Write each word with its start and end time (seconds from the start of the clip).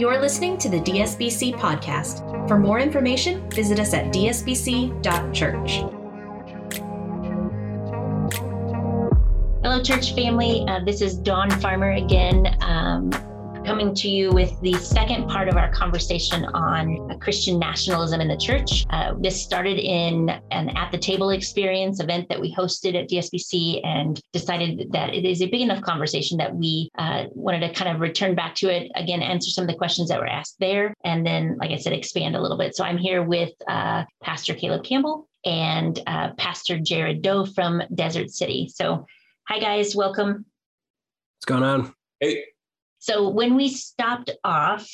You're 0.00 0.18
listening 0.18 0.56
to 0.60 0.70
the 0.70 0.78
DSBC 0.80 1.56
podcast. 1.56 2.48
For 2.48 2.58
more 2.58 2.80
information, 2.80 3.46
visit 3.50 3.78
us 3.78 3.92
at 3.92 4.06
dsbc.church. 4.06 5.70
Hello, 9.62 9.82
church 9.82 10.14
family. 10.14 10.64
Uh, 10.66 10.82
this 10.86 11.02
is 11.02 11.18
Dawn 11.18 11.50
Farmer 11.50 11.92
again. 11.92 12.46
Um, 12.62 13.10
coming 13.70 13.94
to 13.94 14.08
you 14.08 14.32
with 14.32 14.60
the 14.62 14.72
second 14.78 15.28
part 15.28 15.48
of 15.48 15.56
our 15.56 15.70
conversation 15.70 16.44
on 16.46 17.16
Christian 17.20 17.56
nationalism 17.56 18.20
in 18.20 18.26
the 18.26 18.36
church. 18.36 18.84
Uh, 18.90 19.14
this 19.20 19.40
started 19.40 19.78
in 19.78 20.28
an 20.50 20.70
at 20.70 20.90
the 20.90 20.98
table 20.98 21.30
experience 21.30 22.00
event 22.00 22.28
that 22.28 22.40
we 22.40 22.52
hosted 22.52 23.00
at 23.00 23.08
DSBC 23.08 23.80
and 23.86 24.20
decided 24.32 24.90
that 24.90 25.14
it 25.14 25.24
is 25.24 25.40
a 25.40 25.46
big 25.46 25.60
enough 25.60 25.80
conversation 25.82 26.36
that 26.38 26.52
we 26.52 26.90
uh, 26.98 27.26
wanted 27.32 27.60
to 27.60 27.72
kind 27.72 27.94
of 27.94 28.00
return 28.00 28.34
back 28.34 28.56
to 28.56 28.68
it 28.68 28.90
again, 28.96 29.22
answer 29.22 29.52
some 29.52 29.62
of 29.62 29.68
the 29.68 29.76
questions 29.76 30.08
that 30.08 30.18
were 30.18 30.26
asked 30.26 30.56
there, 30.58 30.92
and 31.04 31.24
then, 31.24 31.56
like 31.60 31.70
I 31.70 31.76
said, 31.76 31.92
expand 31.92 32.34
a 32.34 32.42
little 32.42 32.58
bit. 32.58 32.74
So 32.74 32.82
I'm 32.82 32.98
here 32.98 33.22
with 33.22 33.52
uh, 33.68 34.02
Pastor 34.20 34.52
Caleb 34.52 34.82
Campbell 34.82 35.28
and 35.44 36.02
uh, 36.08 36.30
Pastor 36.38 36.76
Jared 36.76 37.22
Doe 37.22 37.46
from 37.46 37.84
Desert 37.94 38.30
City. 38.32 38.68
So, 38.74 39.06
hi 39.46 39.60
guys, 39.60 39.94
welcome. 39.94 40.44
What's 41.36 41.46
going 41.46 41.62
on? 41.62 41.94
Hey. 42.18 42.46
So 43.00 43.30
when 43.30 43.56
we 43.56 43.68
stopped 43.68 44.30
off, 44.44 44.86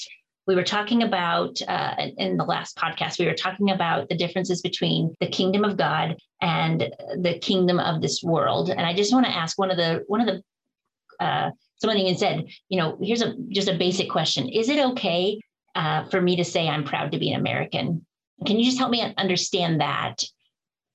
we 0.46 0.54
were 0.54 0.62
talking 0.62 1.02
about 1.02 1.60
uh, 1.66 1.94
in 2.16 2.36
the 2.36 2.44
last 2.44 2.76
podcast 2.76 3.18
we 3.18 3.26
were 3.26 3.34
talking 3.34 3.72
about 3.72 4.08
the 4.08 4.16
differences 4.16 4.62
between 4.62 5.12
the 5.20 5.26
kingdom 5.26 5.64
of 5.64 5.76
god 5.76 6.16
and 6.40 6.88
the 7.20 7.38
kingdom 7.40 7.80
of 7.80 8.00
this 8.00 8.22
world. 8.22 8.70
And 8.70 8.82
i 8.82 8.94
just 8.94 9.12
want 9.12 9.26
to 9.26 9.36
ask 9.36 9.58
one 9.58 9.72
of 9.72 9.76
the 9.76 10.04
one 10.06 10.20
of 10.20 10.26
the 10.28 11.24
uh, 11.24 11.50
someone 11.80 11.98
even 11.98 12.16
said 12.16 12.46
you 12.68 12.78
know 12.78 12.96
here's 13.02 13.22
a 13.22 13.34
just 13.48 13.68
a 13.68 13.76
basic 13.76 14.08
question. 14.08 14.48
Is 14.48 14.68
it 14.68 14.78
okay 14.92 15.40
uh, 15.74 16.04
for 16.04 16.20
me 16.20 16.36
to 16.36 16.44
say 16.44 16.68
i'm 16.68 16.84
proud 16.84 17.10
to 17.12 17.18
be 17.18 17.32
an 17.32 17.40
american? 17.40 18.06
Can 18.46 18.58
you 18.58 18.66
just 18.66 18.78
help 18.78 18.90
me 18.90 19.14
understand 19.16 19.80
that 19.80 20.22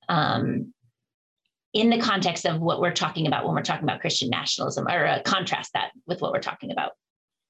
um, 0.07 0.73
in 1.73 1.89
the 1.89 1.99
context 1.99 2.45
of 2.45 2.61
what 2.61 2.79
we're 2.79 2.93
talking 2.93 3.27
about 3.27 3.45
when 3.45 3.55
we're 3.55 3.63
talking 3.63 3.83
about 3.83 4.01
christian 4.01 4.29
nationalism 4.29 4.87
or 4.87 5.07
uh, 5.07 5.21
contrast 5.23 5.71
that 5.73 5.91
with 6.05 6.21
what 6.21 6.33
we're 6.33 6.41
talking 6.41 6.71
about 6.71 6.91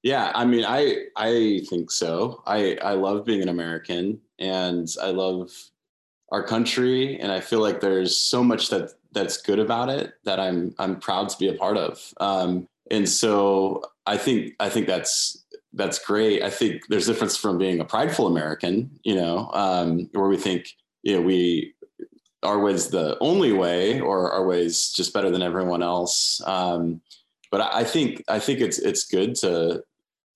yeah, 0.02 0.32
I 0.34 0.44
mean, 0.44 0.64
I 0.66 1.04
I 1.16 1.62
think 1.68 1.90
so. 1.90 2.42
I 2.46 2.76
I 2.82 2.94
love 2.94 3.24
being 3.24 3.42
an 3.42 3.48
American, 3.48 4.20
and 4.38 4.88
I 5.00 5.10
love 5.10 5.52
our 6.30 6.42
country, 6.42 7.20
and 7.20 7.30
I 7.30 7.40
feel 7.40 7.60
like 7.60 7.80
there's 7.80 8.16
so 8.16 8.42
much 8.42 8.68
that 8.70 8.90
that's 9.12 9.36
good 9.36 9.60
about 9.60 9.88
it 9.90 10.14
that 10.24 10.40
I'm 10.40 10.74
I'm 10.78 10.98
proud 10.98 11.28
to 11.28 11.38
be 11.38 11.48
a 11.48 11.54
part 11.54 11.76
of. 11.76 12.00
Um, 12.18 12.66
and 12.90 13.08
so 13.08 13.82
I 14.06 14.16
think 14.16 14.54
I 14.58 14.68
think 14.68 14.88
that's 14.88 15.44
that's 15.72 15.98
great. 16.00 16.42
I 16.42 16.50
think 16.50 16.82
there's 16.88 17.08
a 17.08 17.12
difference 17.12 17.36
from 17.36 17.56
being 17.56 17.80
a 17.80 17.84
prideful 17.84 18.26
American, 18.26 18.98
you 19.04 19.14
know, 19.14 19.50
um, 19.52 20.10
where 20.12 20.28
we 20.28 20.36
think 20.36 20.66
you 21.04 21.14
know 21.14 21.22
we 21.22 21.74
our 22.42 22.58
way's 22.58 22.88
the 22.88 23.16
only 23.20 23.52
way, 23.52 24.00
or 24.00 24.32
our 24.32 24.44
way's 24.44 24.90
just 24.90 25.14
better 25.14 25.30
than 25.30 25.42
everyone 25.42 25.82
else. 25.82 26.40
Um, 26.44 27.00
but 27.52 27.60
I 27.60 27.84
think 27.84 28.24
I 28.26 28.40
think 28.40 28.60
it's 28.60 28.78
it's 28.78 29.04
good 29.04 29.36
to 29.36 29.84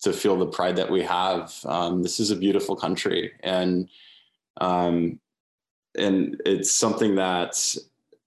to 0.03 0.13
feel 0.13 0.37
the 0.37 0.47
pride 0.47 0.77
that 0.77 0.91
we 0.91 1.03
have. 1.03 1.55
Um, 1.65 2.03
this 2.03 2.21
is 2.21 2.31
a 2.31 2.37
beautiful 2.37 2.77
country, 2.77 3.33
and 3.43 3.89
um, 4.61 5.19
and 5.97 6.41
it's 6.45 6.73
something 6.73 7.15
that 7.17 7.77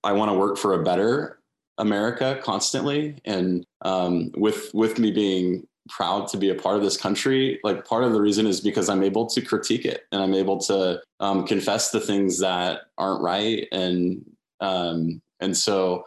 I 0.03 0.14
want 0.14 0.31
to 0.31 0.38
work 0.38 0.58
for 0.58 0.73
a 0.73 0.84
better 0.84 1.39
America 1.78 2.39
constantly. 2.44 3.16
And 3.26 3.66
um, 3.81 4.31
with 4.36 4.72
with 4.73 5.00
me 5.00 5.11
being 5.11 5.67
proud 5.89 6.28
to 6.28 6.38
be 6.38 6.50
a 6.50 6.56
part 6.56 6.78
of 6.78 6.84
this 6.84 6.98
country, 6.98 7.59
like 7.64 7.86
part 7.86 8.04
of 8.04 8.14
the 8.14 8.22
reason 8.22 8.45
is 8.45 8.61
because 8.61 8.89
I'm 8.89 9.04
able 9.04 9.26
to 9.28 9.42
critique 9.42 9.86
it 9.86 10.06
and 10.11 10.22
I'm 10.22 10.36
able 10.36 10.59
to 10.59 11.02
um, 11.20 11.48
confess 11.48 11.92
the 11.92 11.99
things 11.99 12.39
that 12.39 12.82
aren't 12.98 13.21
right, 13.21 13.67
and 13.71 14.23
um, 14.60 15.21
and 15.39 15.55
so 15.55 16.04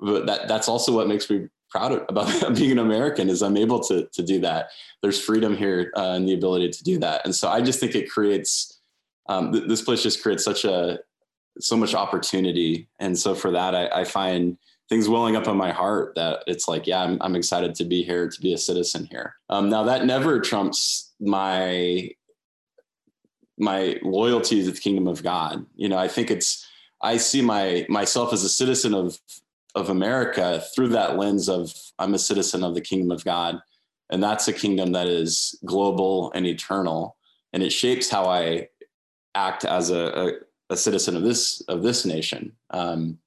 that 0.00 0.46
that's 0.48 0.68
also 0.68 0.92
what 0.92 1.08
makes 1.08 1.28
me 1.30 1.48
proud 1.74 2.04
about 2.08 2.54
being 2.54 2.72
an 2.72 2.78
American 2.78 3.28
is 3.28 3.42
I'm 3.42 3.56
able 3.56 3.80
to 3.84 4.06
to 4.12 4.22
do 4.22 4.40
that. 4.40 4.68
There's 5.02 5.20
freedom 5.20 5.56
here 5.56 5.92
uh, 5.96 6.12
and 6.12 6.28
the 6.28 6.34
ability 6.34 6.70
to 6.70 6.84
do 6.84 6.98
that, 7.00 7.22
and 7.24 7.34
so 7.34 7.48
I 7.48 7.60
just 7.60 7.80
think 7.80 7.94
it 7.94 8.08
creates 8.08 8.78
um, 9.28 9.52
th- 9.52 9.64
this 9.66 9.82
place 9.82 10.02
just 10.02 10.22
creates 10.22 10.44
such 10.44 10.64
a 10.64 11.00
so 11.58 11.76
much 11.76 11.94
opportunity, 11.94 12.88
and 13.00 13.18
so 13.18 13.34
for 13.34 13.50
that 13.50 13.74
I, 13.74 13.88
I, 14.00 14.04
find 14.04 14.56
things 14.88 15.08
welling 15.08 15.34
up 15.34 15.48
in 15.48 15.56
my 15.56 15.72
heart 15.72 16.14
that 16.14 16.44
it's 16.46 16.68
like 16.68 16.86
yeah 16.86 17.02
I'm, 17.02 17.18
I'm 17.20 17.36
excited 17.36 17.74
to 17.76 17.84
be 17.84 18.02
here 18.02 18.28
to 18.28 18.40
be 18.40 18.52
a 18.52 18.58
citizen 18.58 19.08
here. 19.10 19.34
Um, 19.50 19.68
now 19.68 19.82
that 19.84 20.04
never 20.04 20.40
trumps 20.40 21.12
my 21.20 22.10
my 23.58 23.98
loyalty 24.02 24.64
to 24.64 24.70
the 24.70 24.78
kingdom 24.78 25.08
of 25.08 25.22
God. 25.22 25.66
You 25.74 25.88
know 25.88 25.98
I 25.98 26.08
think 26.08 26.30
it's 26.30 26.66
I 27.02 27.16
see 27.16 27.42
my 27.42 27.86
myself 27.88 28.32
as 28.32 28.44
a 28.44 28.48
citizen 28.48 28.94
of 28.94 29.18
of 29.74 29.90
America 29.90 30.62
through 30.74 30.88
that 30.88 31.16
lens 31.16 31.48
of 31.48 31.72
I'm 31.98 32.14
a 32.14 32.18
citizen 32.18 32.62
of 32.62 32.74
the 32.74 32.80
kingdom 32.80 33.10
of 33.10 33.24
God. 33.24 33.60
And 34.10 34.22
that's 34.22 34.48
a 34.48 34.52
kingdom 34.52 34.92
that 34.92 35.06
is 35.06 35.58
global 35.64 36.30
and 36.34 36.46
eternal. 36.46 37.16
And 37.52 37.62
it 37.62 37.70
shapes 37.70 38.10
how 38.10 38.26
I 38.26 38.68
act 39.34 39.64
as 39.64 39.90
a, 39.90 39.98
a, 40.70 40.74
a 40.74 40.76
citizen 40.76 41.16
of 41.16 41.22
this 41.22 41.60
of 41.62 41.82
this 41.82 42.04
nation. 42.04 42.52
Um, 42.70 43.18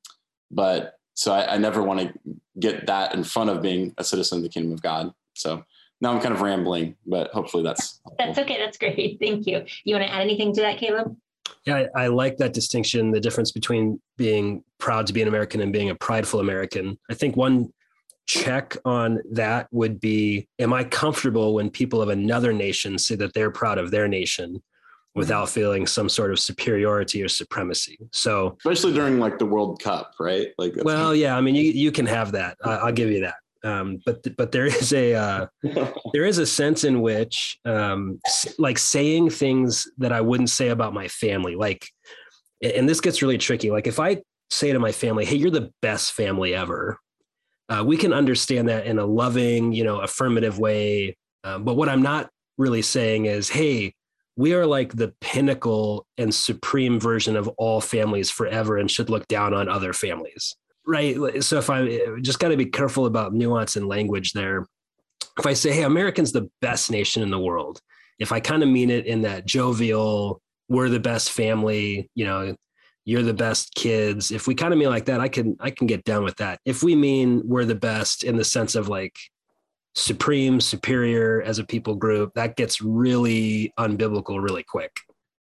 but 0.52 1.00
so 1.14 1.34
I, 1.34 1.56
I 1.56 1.58
never 1.58 1.82
want 1.82 2.00
to 2.00 2.14
get 2.60 2.88
that 2.88 3.14
in 3.14 3.24
front 3.24 3.50
of 3.50 3.62
being 3.62 3.94
a 3.98 4.04
citizen 4.04 4.38
of 4.38 4.44
the 4.44 4.50
kingdom 4.50 4.72
of 4.72 4.82
God. 4.82 5.14
So 5.34 5.64
now 6.00 6.14
I'm 6.14 6.22
kind 6.22 6.34
of 6.34 6.42
rambling, 6.42 6.96
but 7.06 7.32
hopefully 7.32 7.64
that's 7.64 8.00
that's 8.18 8.38
okay. 8.38 8.58
That's 8.60 8.78
great. 8.78 9.18
Thank 9.22 9.48
you. 9.48 9.66
You 9.84 9.96
want 9.96 10.08
to 10.08 10.14
add 10.14 10.22
anything 10.22 10.54
to 10.54 10.62
that, 10.62 10.78
Caleb? 10.78 11.16
Yeah, 11.66 11.88
I, 11.96 12.04
I, 12.04 12.08
like 12.08 12.38
that 12.38 12.54
distinction, 12.54 13.12
the 13.12 13.20
difference 13.20 13.52
between 13.52 14.00
being 14.18 14.64
proud 14.78 15.08
to 15.08 15.14
be 15.14 15.22
an 15.22 15.28
American 15.28 15.62
and 15.62 15.74
being 15.74 15.90
a 15.90 15.96
prideful 15.96 16.40
American. 16.40 16.98
I 17.10 17.14
think 17.14 17.36
one 17.36 17.74
check 18.26 18.76
on 18.84 19.20
that 19.32 19.68
would 19.72 20.00
be 20.00 20.48
Am 20.60 20.74
I 20.74 20.84
comfortable 20.84 21.54
when 21.54 21.70
people 21.70 22.02
of 22.02 22.10
another 22.10 22.52
nation 22.54 22.98
say 22.98 23.16
that 23.16 23.34
they're 23.34 23.52
proud 23.52 23.78
of 23.78 23.92
their 23.92 24.08
nation? 24.08 24.62
without 25.18 25.50
feeling 25.50 25.88
some 25.88 26.08
sort 26.08 26.32
of 26.32 26.40
superiority 26.40 27.24
or 27.24 27.28
supremacy. 27.28 27.98
So, 28.12 28.56
especially 28.60 28.94
during 28.94 29.20
like 29.20 29.40
the 29.40 29.48
World 29.48 29.82
Cup, 29.82 30.14
right? 30.20 30.50
Like, 30.60 30.74
well, 30.84 31.14
yeah, 31.16 31.36
I 31.36 31.42
mean, 31.42 31.56
you 31.56 31.64
you 31.64 31.92
can 31.92 32.06
have 32.06 32.32
that. 32.34 32.56
I, 32.64 32.86
will 32.86 32.92
give 32.92 33.10
you 33.10 33.22
that. 33.22 33.36
Um, 33.64 34.00
but 34.06 34.26
but 34.38 34.52
there 34.52 34.66
is 34.66 34.94
a 34.94 35.14
uh, 35.14 35.48
there 36.14 36.26
is 36.26 36.38
a 36.38 36.46
sense 36.46 36.84
in 36.84 37.02
which 37.02 37.58
um, 37.66 38.20
like 38.58 38.78
saying 38.78 39.30
things 39.30 39.88
that 39.98 40.12
I 40.12 40.22
wouldn't 40.22 40.50
say 40.50 40.70
about 40.70 40.94
my 40.94 41.08
family, 41.08 41.56
like, 41.56 41.88
and 42.62 42.88
this 42.88 43.02
gets 43.02 43.22
really 43.22 43.38
tricky. 43.38 43.72
Like 43.72 43.88
if 43.88 44.00
I 44.00 44.22
say 44.50 44.72
to 44.72 44.80
my 44.80 44.92
family, 44.92 45.26
"Hey, 45.26 45.36
you're 45.36 45.52
the 45.52 45.72
best 45.82 46.14
family 46.14 46.54
ever," 46.54 47.00
uh, 47.70 47.84
we 47.86 47.98
can 47.98 48.14
understand 48.14 48.70
that 48.70 48.86
in 48.86 49.00
a 49.00 49.06
loving, 49.06 49.74
you 49.74 49.84
know, 49.84 50.00
affirmative 50.00 50.60
way. 50.60 51.18
Um, 51.44 51.64
but 51.64 51.76
what 51.76 51.90
I'm 51.90 52.02
not 52.02 52.30
really 52.58 52.82
saying 52.82 53.26
is, 53.26 53.50
"Hey." 53.50 53.94
We 54.40 54.54
are 54.54 54.68
like 54.68 54.96
the 54.96 55.16
pinnacle 55.20 56.06
and 56.20 56.32
supreme 56.32 57.00
version 57.00 57.36
of 57.36 57.48
all 57.58 57.82
families 57.82 58.30
forever 58.30 58.78
and 58.78 58.92
should 58.92 59.10
look 59.10 59.28
down 59.28 59.56
on 59.56 59.68
other 59.68 59.94
families 59.94 60.56
right 60.88 61.44
so 61.44 61.58
if 61.58 61.70
i 61.70 62.18
just 62.22 62.40
got 62.40 62.48
to 62.48 62.58
be 62.58 62.66
careful 62.66 63.06
about 63.06 63.34
nuance 63.34 63.76
and 63.76 63.88
language 63.88 64.32
there. 64.32 64.66
If 65.38 65.46
i 65.46 65.54
say 65.54 65.72
hey 65.72 65.84
americans 65.84 66.32
the 66.32 66.50
best 66.62 66.90
nation 66.90 67.22
in 67.22 67.30
the 67.30 67.40
world 67.40 67.80
if 68.18 68.32
i 68.32 68.40
kind 68.40 68.64
of 68.64 68.70
mean 68.70 68.90
it 68.90 69.06
in 69.06 69.22
that 69.22 69.46
jovial 69.46 70.42
we're 70.70 70.90
the 70.90 71.00
best 71.00 71.32
family 71.32 72.10
you 72.16 72.26
know 72.26 72.56
you're 73.06 73.24
the 73.24 73.34
best 73.34 73.74
kids 73.76 74.32
if 74.32 74.48
we 74.48 74.56
kind 74.56 74.74
of 74.74 74.80
mean 74.80 74.90
like 74.90 75.06
that 75.06 75.22
i 75.22 75.28
can 75.28 75.56
i 75.60 75.70
can 75.70 75.88
get 75.88 76.04
down 76.04 76.24
with 76.24 76.38
that. 76.38 76.60
If 76.66 76.84
we 76.84 76.96
mean 76.96 77.42
we're 77.46 77.66
the 77.66 77.76
best 77.76 78.24
in 78.24 78.36
the 78.36 78.44
sense 78.44 78.76
of 78.76 78.90
like 78.90 79.16
supreme 79.96 80.60
superior 80.60 81.42
as 81.42 81.58
a 81.60 81.66
people 81.66 81.96
group 81.96 82.34
that 82.36 82.56
gets 82.56 82.82
really 82.82 83.74
unbiblical 83.80 84.42
really 84.42 84.64
quick. 84.64 85.00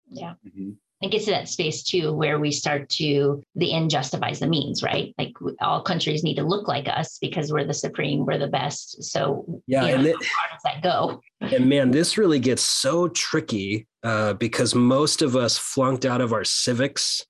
Yeah. 0.09 0.33
Mm-hmm 0.45 0.71
it 1.03 1.11
gets 1.11 1.25
to 1.25 1.31
that 1.31 1.49
space 1.49 1.83
too 1.83 2.13
where 2.13 2.39
we 2.39 2.51
start 2.51 2.89
to 2.89 3.43
the 3.55 3.73
end 3.73 3.89
justifies 3.89 4.39
the 4.39 4.47
means 4.47 4.83
right? 4.83 5.13
Like 5.17 5.33
all 5.61 5.81
countries 5.81 6.23
need 6.23 6.35
to 6.35 6.43
look 6.43 6.67
like 6.67 6.87
us 6.87 7.17
because 7.19 7.51
we're 7.51 7.65
the 7.65 7.73
supreme 7.73 8.25
we're 8.25 8.37
the 8.37 8.47
best. 8.47 9.03
So 9.03 9.61
yeah 9.67 9.85
you 9.85 9.91
know, 9.91 9.97
and 9.97 10.07
it, 10.07 10.15
how 10.15 10.53
does 10.53 10.61
that 10.63 10.81
go? 10.81 11.21
And 11.41 11.67
man 11.67 11.91
this 11.91 12.17
really 12.17 12.39
gets 12.39 12.61
so 12.61 13.09
tricky 13.09 13.87
uh, 14.03 14.33
because 14.33 14.73
most 14.75 15.21
of 15.21 15.35
us 15.35 15.57
flunked 15.57 16.05
out 16.05 16.21
of 16.21 16.31
our 16.31 16.45
civics 16.45 17.25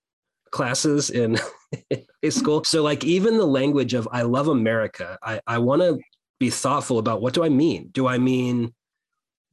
classes 0.51 1.09
in 1.09 1.39
high 1.91 2.29
school. 2.29 2.63
So 2.63 2.83
like 2.83 3.03
even 3.03 3.37
the 3.37 3.45
language 3.45 3.93
of 3.95 4.07
i 4.11 4.21
love 4.21 4.47
america 4.47 5.17
i, 5.23 5.41
I 5.47 5.57
want 5.57 5.81
to 5.81 5.99
be 6.39 6.49
thoughtful 6.49 6.99
about 6.99 7.21
what 7.21 7.33
do 7.33 7.43
i 7.43 7.49
mean? 7.49 7.89
Do 7.91 8.07
i 8.07 8.17
mean 8.17 8.73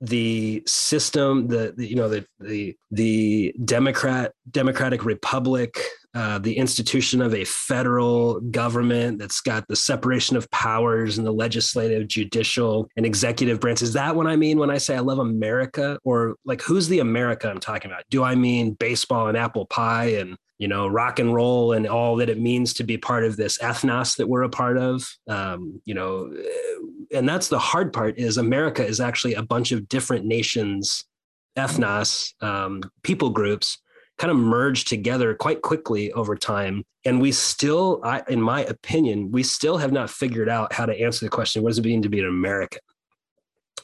the 0.00 0.62
system, 0.66 1.48
the, 1.48 1.74
the, 1.76 1.86
you 1.86 1.96
know 1.96 2.08
the 2.08 2.24
the 2.38 2.76
the 2.90 3.54
Democrat 3.64 4.32
Democratic 4.50 5.04
Republic, 5.04 5.78
uh, 6.14 6.38
the 6.38 6.56
institution 6.56 7.22
of 7.22 7.34
a 7.34 7.44
federal 7.44 8.40
government 8.40 9.18
that's 9.18 9.40
got 9.40 9.66
the 9.68 9.76
separation 9.76 10.36
of 10.36 10.50
powers 10.50 11.18
and 11.18 11.26
the 11.26 11.32
legislative, 11.32 12.08
judicial, 12.08 12.88
and 12.96 13.06
executive 13.06 13.60
branch. 13.60 13.80
Is 13.80 13.92
that 13.92 14.16
what 14.16 14.26
I 14.26 14.36
mean 14.36 14.58
when 14.58 14.70
I 14.70 14.78
say 14.78 14.96
I 14.96 15.00
love 15.00 15.20
America? 15.20 15.98
Or 16.02 16.34
like 16.44 16.62
who's 16.62 16.88
the 16.88 16.98
America 16.98 17.48
I'm 17.48 17.60
talking 17.60 17.90
about? 17.90 18.04
Do 18.10 18.24
I 18.24 18.34
mean 18.34 18.72
baseball 18.72 19.28
and 19.28 19.36
apple 19.36 19.66
pie 19.66 20.16
and 20.16 20.36
you 20.60 20.68
know, 20.68 20.86
rock 20.86 21.18
and 21.18 21.32
roll 21.32 21.72
and 21.72 21.86
all 21.86 22.16
that 22.16 22.28
it 22.28 22.38
means 22.38 22.74
to 22.74 22.84
be 22.84 22.98
part 22.98 23.24
of 23.24 23.34
this 23.38 23.56
ethnos 23.58 24.16
that 24.18 24.28
we're 24.28 24.42
a 24.42 24.50
part 24.50 24.76
of. 24.76 25.02
Um, 25.26 25.80
you 25.86 25.94
know, 25.94 26.30
and 27.14 27.26
that's 27.26 27.48
the 27.48 27.58
hard 27.58 27.94
part 27.94 28.18
is 28.18 28.36
America 28.36 28.84
is 28.84 29.00
actually 29.00 29.34
a 29.34 29.42
bunch 29.42 29.72
of 29.72 29.88
different 29.88 30.26
nations, 30.26 31.06
ethnos, 31.56 32.34
um, 32.42 32.82
people 33.02 33.30
groups 33.30 33.78
kind 34.20 34.30
of 34.30 34.36
merged 34.36 34.86
together 34.86 35.34
quite 35.34 35.62
quickly 35.62 36.12
over 36.12 36.36
time. 36.36 36.84
And 37.06 37.22
we 37.22 37.32
still, 37.32 38.02
I, 38.04 38.22
in 38.28 38.40
my 38.40 38.64
opinion, 38.64 39.32
we 39.32 39.42
still 39.42 39.78
have 39.78 39.92
not 39.92 40.10
figured 40.10 40.48
out 40.48 40.74
how 40.74 40.84
to 40.84 41.00
answer 41.00 41.24
the 41.24 41.30
question, 41.30 41.62
what 41.62 41.70
does 41.70 41.78
it 41.78 41.84
mean 41.86 42.02
to 42.02 42.10
be 42.10 42.20
an 42.20 42.26
American? 42.26 42.80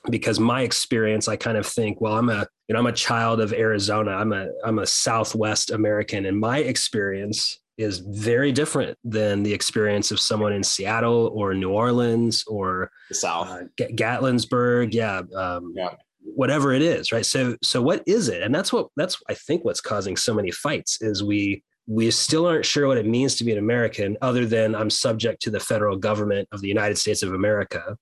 because 0.08 0.38
my 0.38 0.62
experience 0.62 1.26
i 1.26 1.34
kind 1.34 1.56
of 1.56 1.66
think 1.66 2.00
well 2.00 2.16
i'm 2.16 2.28
a 2.28 2.46
you 2.68 2.72
know 2.72 2.78
i'm 2.78 2.86
a 2.86 2.92
child 2.92 3.40
of 3.40 3.52
arizona. 3.52 4.12
I'm 4.12 4.32
a 4.32 4.48
i'm 4.64 4.78
a 4.78 4.86
southwest 4.86 5.72
american. 5.72 6.26
And 6.26 6.38
my 6.38 6.58
experience 6.58 7.58
is 7.76 7.98
very 7.98 8.52
different 8.52 8.96
than 9.02 9.42
the 9.42 9.52
experience 9.52 10.12
of 10.12 10.20
someone 10.20 10.52
in 10.52 10.62
seattle 10.62 11.32
or 11.34 11.54
new 11.54 11.70
orleans 11.70 12.44
or 12.46 12.90
the 13.08 13.14
south. 13.16 13.48
uh, 13.48 13.64
gatlinburg 13.78 14.94
yeah 14.94 15.22
um, 15.34 15.72
yeah 15.74 15.94
whatever 16.36 16.72
it 16.72 16.82
is 16.82 17.12
right 17.12 17.26
so 17.26 17.56
so 17.62 17.80
what 17.80 18.02
is 18.06 18.28
it 18.28 18.42
and 18.42 18.54
that's 18.54 18.72
what 18.72 18.88
that's 18.96 19.20
i 19.28 19.34
think 19.34 19.64
what's 19.64 19.80
causing 19.80 20.16
so 20.16 20.34
many 20.34 20.50
fights 20.50 21.00
is 21.00 21.22
we 21.22 21.62
we 21.88 22.10
still 22.10 22.46
aren't 22.46 22.66
sure 22.66 22.86
what 22.86 22.98
it 22.98 23.06
means 23.06 23.34
to 23.36 23.44
be 23.44 23.52
an 23.52 23.58
american 23.58 24.16
other 24.22 24.46
than 24.46 24.74
i'm 24.74 24.90
subject 24.90 25.40
to 25.42 25.50
the 25.50 25.60
federal 25.60 25.96
government 25.96 26.48
of 26.52 26.60
the 26.60 26.68
united 26.68 26.96
states 26.96 27.22
of 27.22 27.32
america 27.32 27.96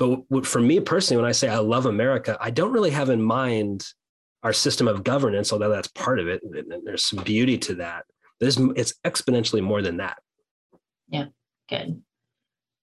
but 0.00 0.46
for 0.46 0.62
me 0.62 0.80
personally, 0.80 1.20
when 1.20 1.28
I 1.28 1.32
say 1.32 1.50
I 1.50 1.58
love 1.58 1.84
America, 1.84 2.38
I 2.40 2.48
don't 2.48 2.72
really 2.72 2.90
have 2.90 3.10
in 3.10 3.20
mind 3.20 3.86
our 4.42 4.54
system 4.54 4.88
of 4.88 5.04
governance, 5.04 5.52
although 5.52 5.68
that's 5.68 5.88
part 5.88 6.18
of 6.18 6.26
it. 6.26 6.40
There's 6.84 7.04
some 7.04 7.22
beauty 7.22 7.58
to 7.58 7.74
that. 7.74 8.06
There's, 8.40 8.56
it's 8.76 8.94
exponentially 9.06 9.62
more 9.62 9.82
than 9.82 9.98
that. 9.98 10.16
Yeah, 11.08 11.26
good. 11.68 12.00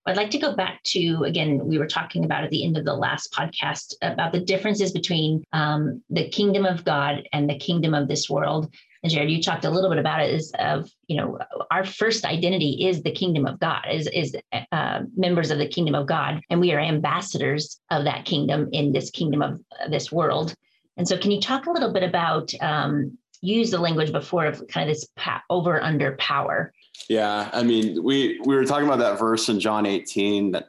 I'd 0.07 0.17
like 0.17 0.31
to 0.31 0.37
go 0.37 0.55
back 0.55 0.81
to 0.83 1.23
again, 1.25 1.65
we 1.65 1.77
were 1.77 1.87
talking 1.87 2.25
about 2.25 2.43
at 2.43 2.49
the 2.49 2.65
end 2.65 2.77
of 2.77 2.85
the 2.85 2.95
last 2.95 3.31
podcast 3.33 3.93
about 4.01 4.31
the 4.31 4.39
differences 4.39 4.91
between 4.91 5.43
um, 5.53 6.01
the 6.09 6.29
kingdom 6.29 6.65
of 6.65 6.83
God 6.83 7.27
and 7.33 7.49
the 7.49 7.59
kingdom 7.59 7.93
of 7.93 8.07
this 8.07 8.29
world 8.29 8.73
and 9.03 9.11
Jared, 9.11 9.31
you 9.31 9.41
talked 9.41 9.65
a 9.65 9.69
little 9.69 9.89
bit 9.89 9.99
about 9.99 10.21
it 10.21 10.33
is 10.33 10.51
of, 10.59 10.89
you 11.07 11.17
know, 11.17 11.37
our 11.71 11.85
first 11.85 12.25
identity 12.25 12.87
is 12.87 13.03
the 13.03 13.11
kingdom 13.11 13.45
of 13.45 13.59
God, 13.59 13.85
is, 13.91 14.07
is 14.07 14.35
uh, 14.71 15.01
members 15.15 15.51
of 15.51 15.59
the 15.59 15.67
kingdom 15.67 15.95
of 15.95 16.07
God. 16.07 16.41
And 16.49 16.59
we 16.59 16.73
are 16.73 16.79
ambassadors 16.79 17.79
of 17.91 18.05
that 18.05 18.25
kingdom 18.25 18.69
in 18.71 18.91
this 18.91 19.11
kingdom 19.11 19.41
of 19.41 19.61
uh, 19.79 19.87
this 19.89 20.11
world. 20.11 20.53
And 20.97 21.07
so 21.07 21.17
can 21.17 21.31
you 21.31 21.39
talk 21.39 21.67
a 21.67 21.71
little 21.71 21.93
bit 21.93 22.03
about, 22.03 22.51
um, 22.59 23.17
use 23.41 23.69
the 23.69 23.79
language 23.79 24.11
before 24.11 24.45
of 24.45 24.67
kind 24.67 24.89
of 24.89 24.95
this 24.95 25.07
pa- 25.15 25.43
over 25.49 25.81
under 25.81 26.15
power? 26.17 26.73
Yeah. 27.09 27.49
I 27.53 27.63
mean, 27.63 28.03
we, 28.03 28.39
we 28.45 28.55
were 28.55 28.65
talking 28.65 28.87
about 28.87 28.99
that 28.99 29.19
verse 29.19 29.49
in 29.49 29.59
John 29.59 29.85
18 29.85 30.51
that 30.51 30.67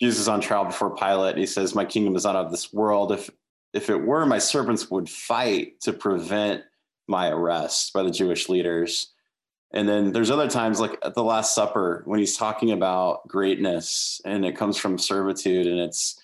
Jesus 0.00 0.28
on 0.28 0.40
trial 0.40 0.64
before 0.64 0.96
Pilate. 0.96 1.36
He 1.36 1.46
says, 1.46 1.74
my 1.74 1.84
kingdom 1.84 2.16
is 2.16 2.24
not 2.24 2.36
of 2.36 2.50
this 2.50 2.72
world. 2.72 3.12
If, 3.12 3.30
if 3.72 3.88
it 3.88 3.96
were, 3.96 4.26
my 4.26 4.38
servants 4.38 4.90
would 4.90 5.08
fight 5.08 5.80
to 5.82 5.92
prevent 5.92 6.62
my 7.08 7.30
arrest 7.30 7.92
by 7.92 8.02
the 8.02 8.10
Jewish 8.10 8.48
leaders. 8.48 9.12
And 9.72 9.88
then 9.88 10.12
there's 10.12 10.30
other 10.30 10.48
times, 10.48 10.80
like 10.80 10.98
at 11.02 11.14
the 11.14 11.24
Last 11.24 11.54
Supper, 11.54 12.02
when 12.04 12.18
he's 12.18 12.36
talking 12.36 12.72
about 12.72 13.26
greatness 13.26 14.20
and 14.24 14.44
it 14.44 14.56
comes 14.56 14.76
from 14.76 14.98
servitude, 14.98 15.66
and 15.66 15.80
it's 15.80 16.20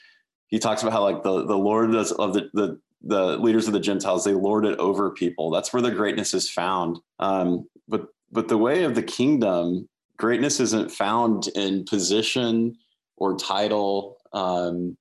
he 0.49 0.59
talks 0.59 0.83
about 0.83 0.93
how 0.93 1.03
like 1.03 1.23
the 1.23 1.47
the 1.47 1.57
Lord 1.57 1.95
of 1.95 2.35
the 2.35 2.51
the 2.53 2.79
the 3.03 3.39
leaders 3.39 3.67
of 3.67 3.73
the 3.73 3.81
Gentiles 3.81 4.25
they 4.25 4.33
lord 4.33 4.67
it 4.67 4.79
over 4.79 5.11
people. 5.11 5.51
That's 5.51 5.73
where 5.73 5.83
the 5.83 5.91
greatness 5.91 6.35
is 6.35 6.51
found. 6.51 6.99
Um, 7.19 7.69
but 7.87 8.09
but 8.31 8.49
the 8.49 8.59
way 8.59 8.85
of 8.85 8.95
the 8.95 9.03
kingdom, 9.03 9.89
greatness 10.17 10.61
isn't 10.61 10.91
found 10.91 11.49
in 11.55 11.85
position 11.85 12.77
or 13.17 13.37
title. 13.37 14.19
Um, 14.33 14.97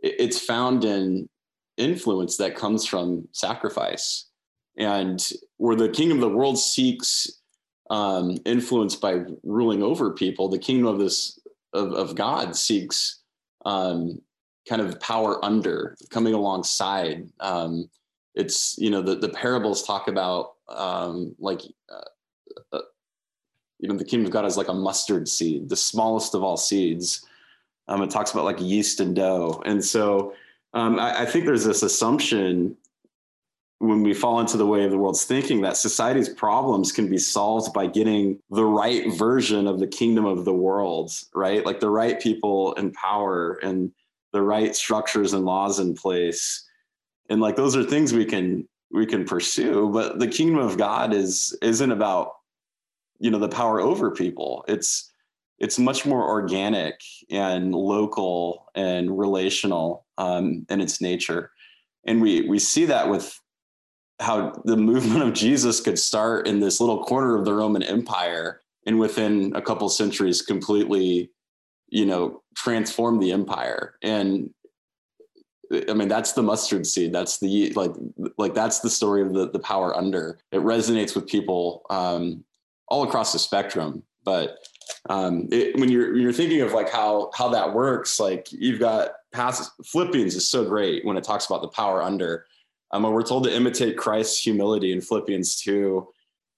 it, 0.00 0.14
it's 0.18 0.44
found 0.44 0.84
in 0.84 1.28
influence 1.76 2.36
that 2.36 2.56
comes 2.56 2.84
from 2.84 3.28
sacrifice 3.32 4.28
and 4.76 5.32
where 5.56 5.76
the 5.76 5.88
kingdom 5.88 6.18
of 6.18 6.22
the 6.22 6.36
world 6.36 6.58
seeks 6.58 7.30
um, 7.90 8.38
influence 8.44 8.96
by 8.96 9.20
ruling 9.42 9.82
over 9.82 10.12
people, 10.12 10.48
the 10.48 10.58
kingdom 10.58 10.86
of 10.86 10.98
this 10.98 11.38
of, 11.72 11.92
of 11.92 12.14
God 12.14 12.56
seeks 12.56 13.20
um, 13.64 14.20
kind 14.68 14.80
of 14.80 14.98
power 15.00 15.44
under, 15.44 15.96
coming 16.10 16.34
alongside. 16.34 17.28
Um, 17.40 17.90
it's 18.34 18.76
you 18.78 18.90
know 18.90 19.02
the 19.02 19.16
the 19.16 19.28
parables 19.28 19.82
talk 19.82 20.08
about 20.08 20.54
um, 20.68 21.34
like 21.38 21.62
uh, 21.92 22.08
uh, 22.72 22.80
you 23.78 23.88
know 23.88 23.96
the 23.96 24.04
kingdom 24.04 24.26
of 24.26 24.32
God 24.32 24.44
is 24.44 24.56
like 24.56 24.68
a 24.68 24.74
mustard 24.74 25.28
seed, 25.28 25.68
the 25.68 25.76
smallest 25.76 26.34
of 26.34 26.42
all 26.42 26.56
seeds. 26.56 27.24
Um, 27.86 28.02
it 28.02 28.10
talks 28.10 28.32
about 28.32 28.44
like 28.44 28.60
yeast 28.60 29.00
and 29.00 29.14
dough, 29.14 29.62
and 29.64 29.84
so 29.84 30.34
um, 30.74 30.98
I, 30.98 31.20
I, 31.20 31.24
think 31.24 31.46
there's 31.46 31.64
this 31.64 31.82
assumption 31.82 32.76
when 33.78 34.02
we 34.02 34.12
fall 34.12 34.40
into 34.40 34.56
the 34.56 34.66
way 34.66 34.84
of 34.84 34.90
the 34.90 34.98
world's 34.98 35.24
thinking 35.24 35.60
that 35.62 35.76
society's 35.76 36.28
problems 36.28 36.90
can 36.92 37.08
be 37.08 37.18
solved 37.18 37.72
by 37.72 37.86
getting 37.86 38.38
the 38.50 38.64
right 38.64 39.12
version 39.14 39.66
of 39.66 39.78
the 39.78 39.86
kingdom 39.86 40.24
of 40.24 40.44
the 40.44 40.52
world, 40.52 41.12
right? 41.32 41.64
Like 41.64 41.80
the 41.80 41.90
right 41.90 42.20
people 42.20 42.72
in 42.74 42.90
power 42.92 43.54
and 43.62 43.92
the 44.32 44.42
right 44.42 44.74
structures 44.74 45.32
and 45.32 45.44
laws 45.44 45.78
in 45.78 45.94
place. 45.94 46.68
And 47.30 47.40
like 47.40 47.56
those 47.56 47.76
are 47.76 47.84
things 47.84 48.12
we 48.12 48.24
can 48.24 48.68
we 48.90 49.06
can 49.06 49.24
pursue, 49.24 49.90
but 49.92 50.18
the 50.18 50.28
kingdom 50.28 50.58
of 50.58 50.76
God 50.76 51.12
is 51.12 51.56
isn't 51.62 51.92
about 51.92 52.37
you 53.18 53.30
know 53.30 53.38
the 53.38 53.48
power 53.48 53.80
over 53.80 54.10
people. 54.10 54.64
It's 54.68 55.12
it's 55.58 55.78
much 55.78 56.06
more 56.06 56.28
organic 56.28 57.00
and 57.30 57.74
local 57.74 58.66
and 58.74 59.18
relational 59.18 60.06
um, 60.16 60.64
in 60.68 60.80
its 60.80 61.00
nature 61.00 61.50
and 62.08 62.22
we 62.22 62.40
we 62.42 62.58
see 62.58 62.86
that 62.86 63.08
with 63.08 63.38
how 64.20 64.52
the 64.64 64.76
movement 64.90 65.22
of 65.22 65.34
Jesus 65.34 65.80
could 65.80 65.98
start 65.98 66.48
in 66.48 66.58
this 66.58 66.80
little 66.80 67.04
corner 67.04 67.36
of 67.36 67.44
the 67.44 67.54
Roman 67.54 67.82
Empire 67.82 68.62
and 68.86 68.98
within 68.98 69.54
a 69.54 69.62
couple 69.62 69.88
centuries 69.88 70.42
completely, 70.42 71.30
you 71.88 72.06
know, 72.06 72.42
transform 72.56 73.20
the 73.20 73.32
empire. 73.32 73.94
And 74.02 74.50
I 75.88 75.92
mean, 75.92 76.08
that's 76.08 76.32
the 76.32 76.42
mustard 76.42 76.86
seed. 76.86 77.12
That's 77.12 77.38
the 77.38 77.72
like, 77.74 77.92
like 78.38 78.54
that's 78.54 78.80
the 78.80 78.90
story 78.90 79.20
of 79.20 79.34
the 79.34 79.50
the 79.50 79.58
power 79.58 79.94
under. 79.94 80.38
It 80.50 80.60
resonates 80.60 81.14
with 81.14 81.26
people 81.26 81.84
um, 81.90 82.44
all 82.90 83.04
across 83.04 83.32
the 83.32 83.38
spectrum. 83.38 84.02
But 84.24 84.58
um, 85.08 85.48
it, 85.52 85.78
when 85.78 85.90
you're 85.90 86.16
you're 86.16 86.32
thinking 86.32 86.60
of 86.60 86.72
like 86.72 86.90
how 86.90 87.30
how 87.34 87.48
that 87.50 87.72
works, 87.72 88.20
like 88.20 88.48
you've 88.50 88.80
got 88.80 89.10
past 89.32 89.70
Philippians 89.84 90.34
is 90.34 90.48
so 90.48 90.64
great 90.64 91.04
when 91.04 91.16
it 91.16 91.24
talks 91.24 91.46
about 91.46 91.62
the 91.62 91.68
power 91.68 92.02
under 92.02 92.46
um, 92.90 93.02
we're 93.02 93.22
told 93.22 93.44
to 93.44 93.54
imitate 93.54 93.96
Christ's 93.96 94.40
humility 94.40 94.92
in 94.92 95.00
Philippians 95.00 95.60
2. 95.60 96.06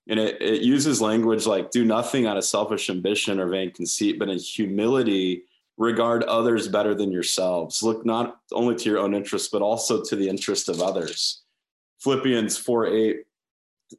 And 0.08 0.18
it, 0.18 0.40
it 0.40 0.62
uses 0.62 1.00
language 1.00 1.46
like 1.46 1.70
do 1.70 1.84
nothing 1.84 2.26
out 2.26 2.36
of 2.36 2.44
selfish 2.44 2.90
ambition 2.90 3.38
or 3.40 3.48
vain 3.48 3.72
conceit, 3.72 4.18
but 4.18 4.28
in 4.28 4.38
humility, 4.38 5.44
regard 5.76 6.22
others 6.24 6.68
better 6.68 6.94
than 6.94 7.12
yourselves. 7.12 7.82
Look 7.82 8.04
not 8.04 8.38
only 8.52 8.74
to 8.76 8.88
your 8.88 8.98
own 8.98 9.14
interests, 9.14 9.48
but 9.48 9.62
also 9.62 10.02
to 10.02 10.16
the 10.16 10.28
interest 10.28 10.68
of 10.68 10.80
others. 10.80 11.42
Philippians 12.00 12.56
4 12.58 12.86
8, 12.86 13.16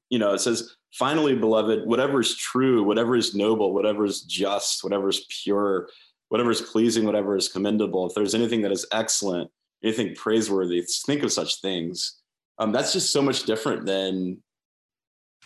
you 0.09 0.19
know, 0.19 0.33
it 0.33 0.39
says, 0.39 0.75
finally, 0.93 1.35
beloved, 1.35 1.85
whatever 1.85 2.19
is 2.19 2.35
true, 2.35 2.83
whatever 2.83 3.15
is 3.15 3.35
noble, 3.35 3.73
whatever 3.73 4.05
is 4.05 4.21
just, 4.21 4.83
whatever 4.83 5.09
is 5.09 5.25
pure, 5.43 5.89
whatever 6.29 6.51
is 6.51 6.61
pleasing, 6.61 7.05
whatever 7.05 7.35
is 7.35 7.47
commendable, 7.47 8.07
if 8.07 8.13
there's 8.13 8.35
anything 8.35 8.61
that 8.61 8.71
is 8.71 8.85
excellent, 8.91 9.49
anything 9.83 10.15
praiseworthy, 10.15 10.85
think 11.05 11.23
of 11.23 11.31
such 11.31 11.61
things. 11.61 12.19
Um, 12.57 12.71
that's 12.71 12.93
just 12.93 13.11
so 13.11 13.21
much 13.21 13.43
different 13.43 13.85
than 13.85 14.41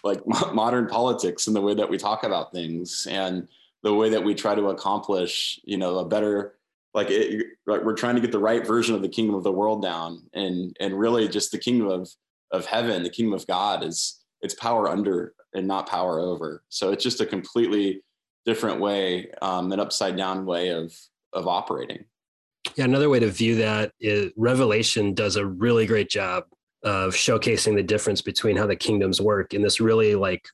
like 0.06 0.22
modern 0.54 0.88
politics 0.88 1.48
and 1.48 1.56
the 1.56 1.62
way 1.62 1.74
that 1.74 1.90
we 1.90 1.98
talk 1.98 2.24
about 2.24 2.54
things 2.54 3.08
and 3.10 3.48
the 3.84 3.94
way 3.94 4.10
that 4.10 4.24
we 4.24 4.34
try 4.34 4.56
to 4.56 4.70
accomplish 4.70 5.60
you 5.64 5.78
know 5.78 6.00
a 6.00 6.06
better 6.06 6.56
like 6.94 7.08
it, 7.10 7.46
we're 7.66 7.94
trying 7.94 8.16
to 8.16 8.22
get 8.22 8.32
the 8.32 8.40
right 8.40 8.66
version 8.66 8.96
of 8.96 9.02
the 9.02 9.10
kingdom 9.10 9.36
of 9.36 9.44
the 9.44 9.52
world 9.52 9.82
down 9.82 10.24
and 10.34 10.76
and 10.80 10.98
really 10.98 11.28
just 11.28 11.52
the 11.52 11.58
kingdom 11.58 11.88
of 11.88 12.10
of 12.52 12.66
heaven 12.66 13.04
the 13.04 13.10
kingdom 13.10 13.34
of 13.34 13.46
god 13.48 13.84
is 13.84 14.22
it's 14.42 14.54
power 14.54 14.90
under 14.90 15.35
and 15.56 15.68
not 15.68 15.88
power 15.88 16.20
over 16.20 16.64
so 16.70 16.92
it's 16.92 17.04
just 17.04 17.22
a 17.22 17.26
completely 17.26 18.02
different 18.46 18.80
way 18.80 19.32
um, 19.42 19.72
an 19.72 19.80
upside 19.80 20.16
down 20.16 20.46
way 20.46 20.70
of 20.70 20.94
of 21.34 21.48
operating 21.48 22.06
Yeah, 22.76 22.86
another 22.86 23.10
way 23.10 23.20
to 23.20 23.30
view 23.30 23.56
that 23.56 23.92
is 24.00 24.32
Revelation 24.38 25.14
does 25.14 25.36
a 25.36 25.46
really 25.46 25.86
great 25.86 26.10
job 26.10 26.46
of 26.84 27.14
showcasing 27.14 27.76
the 27.76 27.84
difference 27.84 28.22
between 28.22 28.56
how 28.56 28.68
the 28.68 28.76
kingdoms 28.76 29.20
work 29.20 29.54
in 29.54 29.62
this 29.62 29.82
really 29.82 30.16
like 30.16 30.48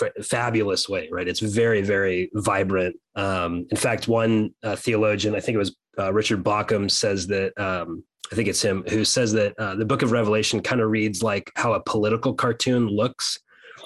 f- 0.00 0.26
fabulous 0.26 0.88
way, 0.88 1.08
right? 1.12 1.28
It's 1.28 1.40
very, 1.40 1.82
very 1.82 2.30
vibrant. 2.34 2.96
Um, 3.14 3.66
in 3.70 3.76
fact, 3.76 4.08
one 4.08 4.54
uh, 4.62 4.74
theologian, 4.74 5.34
I 5.34 5.40
think 5.40 5.56
it 5.56 5.58
was 5.58 5.76
uh, 5.98 6.12
Richard 6.12 6.42
Bauckham, 6.42 6.90
says 6.90 7.26
that 7.28 7.52
um, 7.60 8.02
I 8.32 8.34
think 8.34 8.48
it's 8.48 8.62
him 8.62 8.84
who 8.88 9.04
says 9.04 9.32
that 9.32 9.58
uh, 9.58 9.74
the 9.74 9.84
Book 9.84 10.02
of 10.02 10.12
Revelation 10.12 10.60
kind 10.60 10.80
of 10.80 10.90
reads 10.90 11.22
like 11.22 11.52
how 11.56 11.74
a 11.74 11.80
political 11.80 12.32
cartoon 12.32 12.88
looks 12.88 13.38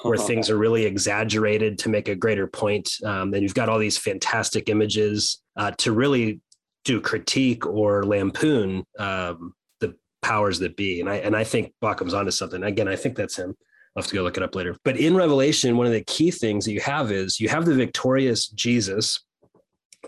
where 0.02 0.18
things 0.18 0.50
are 0.50 0.58
really 0.58 0.84
exaggerated 0.84 1.78
to 1.78 1.88
make 1.88 2.08
a 2.08 2.14
greater 2.14 2.46
point. 2.46 2.90
Um, 3.04 3.34
and 3.34 3.42
you've 3.42 3.54
got 3.54 3.68
all 3.68 3.78
these 3.78 3.98
fantastic 3.98 4.68
images 4.68 5.42
uh, 5.56 5.72
to 5.78 5.92
really 5.92 6.40
do 6.84 7.00
critique 7.00 7.66
or 7.66 8.04
lampoon 8.04 8.84
um, 8.98 9.54
the 9.80 9.94
powers 10.20 10.58
that 10.58 10.76
be. 10.76 11.00
And 11.00 11.08
I 11.08 11.16
and 11.16 11.36
I 11.36 11.44
think 11.44 11.72
Bauckham's 11.82 12.14
onto 12.14 12.30
something. 12.30 12.62
Again, 12.62 12.88
I 12.88 12.96
think 12.96 13.16
that's 13.16 13.36
him. 13.36 13.54
I'll 13.94 14.02
have 14.02 14.10
to 14.10 14.14
go 14.14 14.22
look 14.22 14.36
it 14.36 14.42
up 14.42 14.54
later. 14.54 14.76
But 14.84 14.96
in 14.96 15.14
Revelation, 15.14 15.76
one 15.76 15.86
of 15.86 15.92
the 15.92 16.04
key 16.04 16.30
things 16.30 16.64
that 16.64 16.72
you 16.72 16.80
have 16.80 17.12
is 17.12 17.38
you 17.38 17.48
have 17.50 17.66
the 17.66 17.74
victorious 17.74 18.48
Jesus 18.48 19.22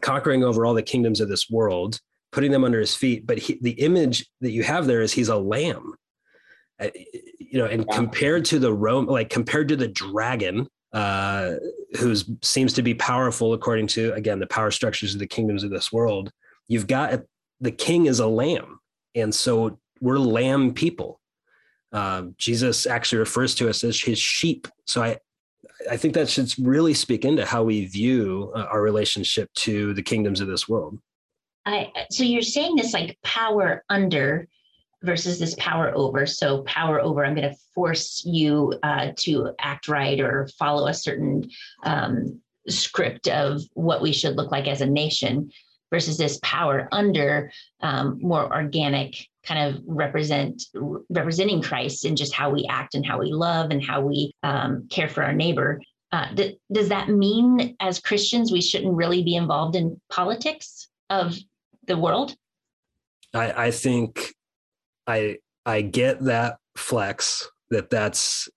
conquering 0.01 0.43
over 0.43 0.65
all 0.65 0.75
the 0.75 0.83
kingdoms 0.83 1.21
of 1.21 1.29
this 1.29 1.51
world, 1.51 2.01
putting 2.33 2.51
them 2.51 2.65
under 2.65 2.81
his 2.81 2.95
feet. 2.95 3.27
But 3.27 3.39
he, 3.39 3.59
the 3.61 3.73
image 3.73 4.27
that 4.41 4.53
you 4.53 4.63
have 4.63 4.87
there 4.87 5.03
is 5.03 5.13
he's 5.13 5.29
a 5.29 5.37
lamb 5.37 5.95
you 6.81 7.59
know, 7.59 7.67
and 7.67 7.89
compared 7.91 8.45
to 8.47 8.59
the 8.59 8.73
Rome, 8.73 9.07
like 9.07 9.31
compared 9.31 9.69
to 9.69 9.77
the 9.77 9.89
dragon, 9.89 10.67
uh, 10.93 11.55
who 11.99 12.15
seems 12.43 12.73
to 12.75 12.83
be 12.83 12.95
powerful 12.95 13.53
according 13.53 13.87
to 13.89 14.13
again 14.15 14.39
the 14.39 14.47
power 14.47 14.71
structures 14.71 15.15
of 15.15 15.21
the 15.21 15.27
kingdoms 15.27 15.65
of 15.65 15.71
this 15.71 15.93
world, 15.93 16.31
you've 16.69 16.87
got 16.87 17.21
the 17.61 17.71
king 17.71 18.07
is 18.07 18.21
a 18.21 18.27
lamb, 18.27 18.79
and 19.15 19.35
so 19.35 19.79
we're 20.01 20.19
lamb 20.19 20.75
people. 20.75 21.21
Uh, 21.93 22.25
Jesus 22.39 22.87
actually 22.87 23.19
refers 23.19 23.55
to 23.55 23.69
us 23.69 23.85
as 23.85 24.01
his 24.01 24.19
sheep. 24.19 24.67
So 24.85 25.03
I, 25.03 25.17
I 25.89 25.97
think 25.97 26.15
that 26.15 26.29
should 26.29 26.53
really 26.59 26.93
speak 26.93 27.25
into 27.25 27.47
how 27.47 27.63
we 27.63 27.87
view 27.87 28.53
uh, 28.57 28.67
our 28.71 28.83
relationship 28.83 29.49
to 29.55 29.95
the 29.95 30.03
kingdoms 30.03 30.41
of 30.41 30.49
this 30.49 30.69
world. 30.69 30.99
I 31.67 31.91
so 32.11 32.25
you're 32.25 32.43
saying 32.43 32.77
this 32.77 32.93
like 32.93 33.17
power 33.23 33.85
under 33.89 34.49
versus 35.05 35.39
this 35.39 35.55
power 35.59 35.93
over. 35.95 36.27
So, 36.27 36.63
power 36.63 37.01
over, 37.01 37.25
I'm 37.25 37.35
going 37.35 37.51
to 37.51 37.57
force 37.75 38.23
you 38.25 38.75
uh, 38.83 39.13
to 39.19 39.53
act 39.61 39.89
right 39.89 40.19
or 40.21 40.49
follow 40.59 40.87
a 40.87 40.95
certain 40.95 41.51
um, 41.85 42.41
script 42.69 43.29
of 43.29 43.63
what 43.75 44.03
we 44.03 44.13
should 44.13 44.37
look 44.37 44.51
like 44.51 44.67
as 44.67 44.81
a 44.81 44.87
nation, 44.87 45.51
versus 45.95 46.19
this 46.19 46.41
power 46.43 46.89
under, 46.91 47.53
um, 47.81 48.19
more 48.21 48.53
organic 48.53 49.29
kind 49.47 49.77
of 49.77 49.81
represent 49.87 50.65
representing 51.09 51.63
Christ 51.63 52.05
and 52.05 52.17
just 52.17 52.35
how 52.35 52.51
we 52.51 52.67
act 52.69 52.97
and 52.97 53.07
how 53.07 53.21
we 53.21 53.33
love 53.33 53.71
and 53.71 53.81
how 53.81 54.01
we 54.01 54.33
um, 54.43 54.89
care 54.91 55.09
for 55.09 55.23
our 55.23 55.33
neighbor. 55.33 55.81
Uh, 56.11 56.35
th- 56.35 56.57
does 56.73 56.89
that 56.89 57.11
mean 57.11 57.77
as 57.79 58.01
Christians 58.01 58.51
we 58.51 58.61
shouldn't 58.61 58.97
really 58.97 59.23
be 59.23 59.37
involved 59.37 59.77
in 59.77 60.01
politics 60.11 60.89
of 61.11 61.37
the 61.87 61.97
world? 61.97 62.35
I, 63.33 63.67
I 63.67 63.71
think 63.71 64.34
I 65.07 65.39
I 65.67 65.83
get 65.83 66.21
that 66.25 66.59
flex 66.77 67.51
that 67.71 67.91
that's 67.91 68.49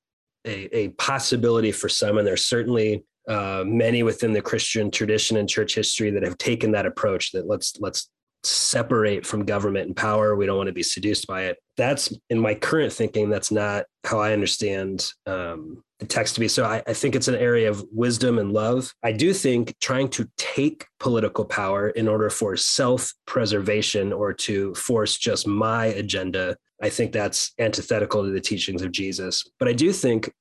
a, 0.46 0.77
a 0.77 0.89
possibility 0.89 1.72
for 1.72 1.89
some, 1.89 2.18
and 2.18 2.27
there's 2.27 2.46
certainly 2.46 3.04
uh, 3.27 3.63
many 3.66 4.04
within 4.04 4.34
the 4.34 4.42
Christian 4.42 4.89
tradition 4.89 5.38
and 5.38 5.50
church 5.50 5.75
history 5.75 6.12
that 6.12 6.24
have 6.24 6.38
taken 6.38 6.72
that 6.72 6.86
approach 6.86 7.32
that 7.34 7.48
let's 7.48 7.77
let's 7.80 8.10
separate 8.48 9.25
from 9.25 9.46
government 9.46 9.88
and 9.88 9.96
power. 9.96 10.36
We 10.36 10.46
don't 10.46 10.58
want 10.58 10.68
to 10.68 10.74
be 10.74 10.84
seduced 10.84 11.27
by 11.27 11.44
it. 11.44 11.58
That's 11.75 12.13
in 12.30 12.39
my 12.39 12.56
current 12.56 12.92
thinking. 12.94 13.30
That's 13.30 13.51
not 13.51 13.86
how 14.04 14.20
I 14.20 14.34
understand 14.34 15.12
um, 15.25 15.84
the 16.00 16.06
text 16.06 16.36
to 16.36 16.39
be. 16.39 16.48
So 16.48 16.66
I, 16.66 16.82
I, 16.88 16.94
think 16.94 17.16
it's 17.16 17.27
an 17.27 17.36
area 17.36 17.70
of 17.70 17.86
wisdom 17.92 18.39
and 18.39 18.51
love. 18.51 18.94
I 19.04 19.12
do 19.12 19.34
think 19.34 19.75
trying 19.80 20.10
to 20.10 20.30
take 20.38 20.86
political 21.00 21.46
power 21.46 21.89
in 21.89 22.08
order 22.08 22.30
for 22.30 22.56
self 22.56 23.13
preservation 23.25 24.13
or 24.13 24.34
to 24.34 24.74
force 24.75 25.18
just 25.18 25.48
my 25.48 25.88
agenda, 25.88 26.58
I 26.82 26.89
think 26.89 27.12
that's 27.12 27.54
antithetical 27.60 28.24
to 28.24 28.30
the 28.30 28.42
teachings 28.42 28.82
of 28.82 28.92
Jesus. 28.92 29.44
But 29.60 29.68
I 29.68 29.74
do 29.74 29.92
think 29.92 30.32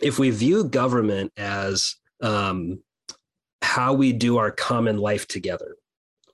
if 0.00 0.18
we 0.18 0.30
view 0.30 0.64
government 0.64 1.32
as 1.36 1.96
um, 2.22 2.82
how 3.62 3.94
we 3.94 4.12
do 4.12 4.38
our 4.38 4.50
common 4.50 4.98
life 4.98 5.26
together, 5.28 5.76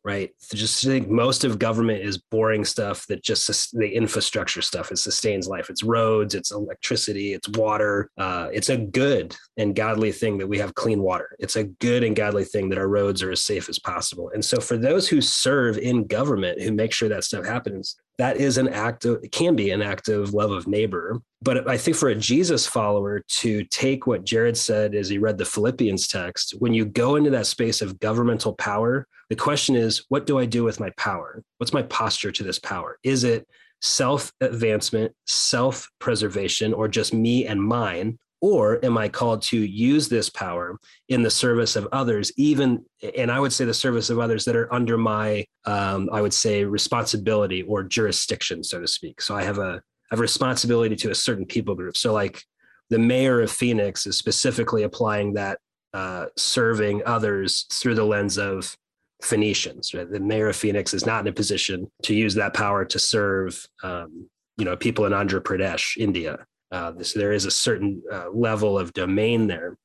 right? 0.05 0.31
Just 0.53 0.83
think 0.83 1.09
most 1.09 1.45
of 1.45 1.59
government 1.59 2.03
is 2.03 2.19
boring 2.19 2.65
stuff 2.65 3.07
that 3.09 3.23
just 3.23 3.73
the 3.73 3.89
infrastructure 3.89 4.63
stuff. 4.63 4.91
It 4.91 4.99
sustains 4.99 5.47
life. 5.47 5.69
It's 5.69 5.83
roads, 5.83 6.35
it's 6.35 6.53
electricity, 6.53 7.35
it's 7.35 7.49
water. 7.51 8.11
Uh, 8.17 8.49
it's 8.53 8.71
a 8.71 8.77
good 8.77 9.37
and 9.57 9.77
godly 9.77 10.13
thing 10.13 10.39
that 10.39 10.47
we 10.47 10.59
have 10.59 10.75
clean 10.75 11.03
water. 11.03 11.37
It's 11.39 11.57
a 11.57 11.65
good 11.65 12.03
and 12.03 12.17
godly 12.17 12.45
thing 12.45 12.69
that 12.71 12.79
our 12.79 12.89
roads 12.89 13.23
are 13.23 13.31
as 13.31 13.43
safe 13.43 13.69
as 13.69 13.79
possible. 13.79 14.31
And 14.33 14.45
so 14.45 14.59
for 14.61 14.79
those 14.79 15.09
who 15.09 15.21
serve 15.21 15.77
in 15.77 16.07
government, 16.07 16.61
who 16.63 16.73
make 16.73 16.93
sure 16.93 17.09
that 17.09 17.25
stuff 17.25 17.45
happens, 17.45 17.97
that 18.19 18.39
is 18.39 18.59
an 18.59 18.69
act 18.69 19.05
of, 19.05 19.23
it 19.23 19.33
can 19.33 19.57
be 19.57 19.71
an 19.71 19.83
act 19.83 20.09
of 20.09 20.35
love 20.35 20.51
of 20.51 20.67
neighbor. 20.67 21.21
But 21.43 21.69
I 21.69 21.79
think 21.79 21.97
for 21.97 22.11
a 22.11 22.15
Jesus 22.15 22.67
follower 22.67 23.21
to 23.21 23.65
take 23.65 24.07
what 24.07 24.25
Jared 24.25 24.59
said 24.59 24.95
as 24.95 25.09
he 25.09 25.17
read 25.17 25.39
the 25.39 25.45
Philippians 25.47 26.07
text, 26.07 26.55
when 26.59 26.75
you 26.75 26.85
go 26.85 27.17
into 27.17 27.31
that 27.31 27.47
space 27.47 27.81
of 27.81 27.99
governmental 27.99 28.55
power, 28.55 29.07
the 29.31 29.37
question 29.37 29.75
is, 29.75 30.05
what 30.09 30.27
do 30.27 30.39
I 30.39 30.45
do 30.45 30.65
with 30.65 30.81
my 30.81 30.91
power? 30.99 31.43
What's 31.57 31.73
my 31.73 31.83
posture 31.83 32.31
to 32.33 32.43
this 32.43 32.59
power? 32.59 32.99
Is 33.05 33.25
it 33.25 33.47
self 33.81 34.33
advancement, 34.43 35.15
self 35.27 35.89
preservation, 35.99 36.75
or 36.75 36.89
just 36.89 37.15
me 37.15 37.47
and 37.47 37.63
mine? 37.63 38.19
Or 38.43 38.83
am 38.85 38.97
I 38.97 39.09
called 39.09 39.43
to 39.43 39.59
use 39.59 40.09
this 40.09 40.31
power 40.31 40.79
in 41.11 41.23
the 41.23 41.31
service 41.31 41.77
of 41.77 41.87
others, 41.93 42.33
even, 42.39 42.83
and 43.17 43.31
I 43.31 43.39
would 43.39 43.53
say 43.53 43.67
the 43.67 43.75
service 43.75 44.09
of 44.09 44.19
others 44.19 44.47
that 44.47 44.57
are 44.57 44.73
under 44.73 44.97
my, 44.97 45.45
um, 45.67 46.09
I 46.11 46.23
would 46.23 46.33
say, 46.33 46.65
responsibility 46.65 47.63
or 47.63 47.83
jurisdiction, 47.83 48.65
so 48.65 48.81
to 48.81 48.87
speak. 48.87 49.21
So 49.21 49.37
I 49.37 49.43
have 49.43 49.59
a, 49.59 49.83
A 50.13 50.17
responsibility 50.17 50.97
to 50.97 51.11
a 51.11 51.15
certain 51.15 51.47
people 51.47 51.75
group. 51.75 51.97
So, 51.97 52.13
like 52.13 52.43
the 52.89 52.99
mayor 52.99 53.41
of 53.41 53.51
Phoenix 53.51 54.07
is 54.07 54.19
specifically 54.19 54.83
applying 54.83 55.35
that 55.35 55.59
uh, 55.95 56.27
serving 56.37 57.03
others 57.07 57.67
through 57.73 57.95
the 57.95 58.05
lens 58.05 58.39
of 58.39 58.77
Phoenicians. 59.23 59.95
Right? 59.95 60.11
The 60.11 60.21
mayor 60.21 60.49
of 60.49 60.57
Phoenix 60.57 60.95
is 60.95 61.07
not 61.07 61.21
in 61.21 61.29
a 61.29 61.33
position 61.33 61.91
to 62.03 62.15
use 62.15 62.35
that 62.35 62.55
power 62.55 62.85
to 62.85 62.99
serve, 62.99 63.67
um, 63.83 64.29
you 64.57 64.65
know, 64.65 64.77
people 64.77 65.05
in 65.07 65.13
Andhra 65.13 65.41
Pradesh, 65.41 65.97
India. 65.97 66.45
Uh, 66.73 66.93
this, 66.93 67.13
there 67.13 67.33
is 67.33 67.47
a 67.47 67.51
certain 67.51 68.03
uh, 68.13 68.31
level 68.33 68.79
of 68.79 68.93
domain 68.93 69.47
there, 69.47 69.77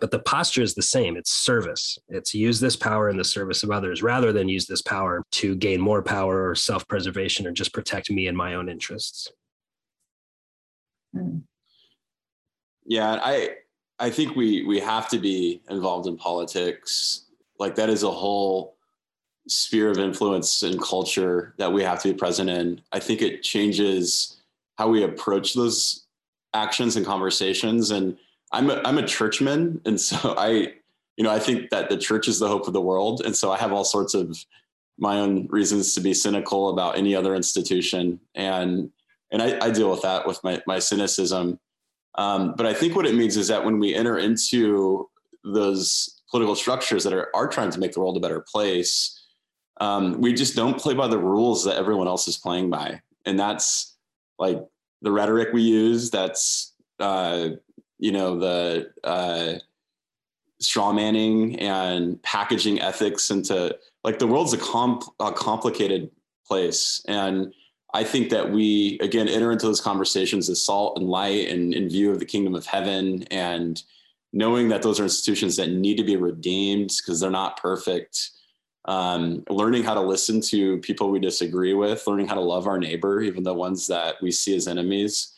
but 0.00 0.10
the 0.10 0.18
posture 0.20 0.62
is 0.62 0.74
the 0.74 0.82
same. 0.82 1.16
It's 1.16 1.32
service. 1.32 1.98
It's 2.08 2.34
use 2.34 2.60
this 2.60 2.76
power 2.76 3.08
in 3.08 3.16
the 3.16 3.24
service 3.24 3.62
of 3.62 3.70
others 3.70 4.02
rather 4.02 4.32
than 4.32 4.48
use 4.48 4.66
this 4.66 4.82
power 4.82 5.24
to 5.32 5.56
gain 5.56 5.80
more 5.80 6.02
power 6.02 6.48
or 6.48 6.54
self-preservation 6.54 7.46
or 7.46 7.52
just 7.52 7.72
protect 7.72 8.10
me 8.10 8.26
and 8.26 8.36
my 8.36 8.54
own 8.54 8.68
interests. 8.68 9.32
Hmm. 11.14 11.38
Yeah, 12.84 13.18
I 13.22 13.56
I 13.98 14.10
think 14.10 14.36
we 14.36 14.64
we 14.64 14.80
have 14.80 15.08
to 15.08 15.18
be 15.18 15.62
involved 15.68 16.06
in 16.06 16.16
politics 16.16 17.24
like 17.58 17.74
that 17.74 17.90
is 17.90 18.02
a 18.02 18.10
whole 18.10 18.76
sphere 19.48 19.90
of 19.90 19.98
influence 19.98 20.62
and 20.62 20.80
culture 20.80 21.54
that 21.58 21.72
we 21.72 21.82
have 21.82 22.00
to 22.02 22.08
be 22.08 22.14
present 22.14 22.50
in. 22.50 22.80
I 22.92 22.98
think 22.98 23.22
it 23.22 23.42
changes 23.42 24.36
how 24.76 24.88
we 24.88 25.02
approach 25.02 25.54
those 25.54 26.06
actions 26.54 26.96
and 26.96 27.04
conversations. 27.04 27.90
And 27.90 28.16
I'm 28.52 28.70
a, 28.70 28.80
I'm 28.84 28.98
a 28.98 29.06
churchman, 29.06 29.80
and 29.84 30.00
so 30.00 30.34
I, 30.38 30.74
you 31.16 31.24
know, 31.24 31.30
I 31.30 31.38
think 31.38 31.70
that 31.70 31.88
the 31.88 31.96
church 31.96 32.28
is 32.28 32.38
the 32.38 32.48
hope 32.48 32.66
of 32.66 32.72
the 32.72 32.80
world, 32.80 33.22
and 33.24 33.34
so 33.34 33.50
I 33.50 33.58
have 33.58 33.72
all 33.72 33.84
sorts 33.84 34.14
of 34.14 34.36
my 34.98 35.18
own 35.18 35.46
reasons 35.48 35.94
to 35.94 36.00
be 36.00 36.14
cynical 36.14 36.70
about 36.70 36.98
any 36.98 37.14
other 37.14 37.34
institution, 37.34 38.20
and 38.34 38.90
and 39.30 39.42
I, 39.42 39.58
I 39.66 39.70
deal 39.70 39.90
with 39.90 40.02
that 40.02 40.26
with 40.26 40.42
my 40.42 40.62
my 40.66 40.78
cynicism. 40.78 41.58
Um, 42.14 42.54
but 42.56 42.66
I 42.66 42.74
think 42.74 42.96
what 42.96 43.06
it 43.06 43.14
means 43.14 43.36
is 43.36 43.46
that 43.48 43.64
when 43.64 43.78
we 43.78 43.94
enter 43.94 44.18
into 44.18 45.08
those 45.44 46.20
political 46.30 46.56
structures 46.56 47.04
that 47.04 47.12
are, 47.12 47.28
are 47.34 47.46
trying 47.46 47.70
to 47.70 47.78
make 47.78 47.92
the 47.92 48.00
world 48.00 48.16
a 48.16 48.20
better 48.20 48.40
place, 48.40 49.18
um, 49.80 50.20
we 50.20 50.32
just 50.32 50.56
don't 50.56 50.78
play 50.78 50.94
by 50.94 51.06
the 51.06 51.18
rules 51.18 51.64
that 51.64 51.76
everyone 51.76 52.08
else 52.08 52.28
is 52.28 52.36
playing 52.36 52.70
by. 52.70 53.00
And 53.24 53.38
that's 53.38 53.96
like 54.38 54.60
the 55.02 55.12
rhetoric 55.12 55.52
we 55.52 55.62
use. 55.62 56.10
That's, 56.10 56.74
uh, 56.98 57.50
you 57.98 58.12
know, 58.12 58.38
the 58.38 58.90
uh, 59.04 59.54
straw 60.60 60.92
manning 60.92 61.58
and 61.58 62.22
packaging 62.22 62.80
ethics 62.80 63.30
into 63.30 63.76
like 64.04 64.18
the 64.18 64.26
world's 64.26 64.52
a, 64.52 64.58
comp- 64.58 65.04
a 65.20 65.32
complicated 65.32 66.10
place. 66.46 67.02
And 67.06 67.52
I 67.94 68.04
think 68.04 68.30
that 68.30 68.50
we, 68.50 68.98
again, 69.00 69.28
enter 69.28 69.50
into 69.52 69.66
those 69.66 69.80
conversations 69.80 70.48
as 70.48 70.62
salt 70.62 70.98
and 70.98 71.08
light 71.08 71.48
and 71.48 71.74
in 71.74 71.88
view 71.88 72.10
of 72.10 72.18
the 72.18 72.26
kingdom 72.26 72.54
of 72.54 72.66
heaven 72.66 73.24
and 73.30 73.82
knowing 74.32 74.68
that 74.68 74.82
those 74.82 75.00
are 75.00 75.04
institutions 75.04 75.56
that 75.56 75.70
need 75.70 75.96
to 75.96 76.04
be 76.04 76.16
redeemed 76.16 76.92
because 76.98 77.20
they're 77.20 77.30
not 77.30 77.60
perfect 77.60 78.30
um, 78.88 79.44
learning 79.50 79.84
how 79.84 79.92
to 79.92 80.00
listen 80.00 80.40
to 80.40 80.78
people 80.78 81.10
we 81.10 81.20
disagree 81.20 81.74
with, 81.74 82.06
learning 82.06 82.26
how 82.26 82.34
to 82.34 82.40
love 82.40 82.66
our 82.66 82.78
neighbor, 82.78 83.20
even 83.20 83.42
the 83.42 83.52
ones 83.52 83.86
that 83.86 84.14
we 84.22 84.30
see 84.30 84.56
as 84.56 84.66
enemies. 84.66 85.34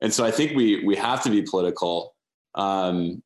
And 0.00 0.12
so 0.12 0.24
I 0.24 0.30
think 0.30 0.56
we 0.56 0.84
we 0.84 0.96
have 0.96 1.22
to 1.24 1.30
be 1.30 1.42
political. 1.42 2.14
Um, 2.54 3.22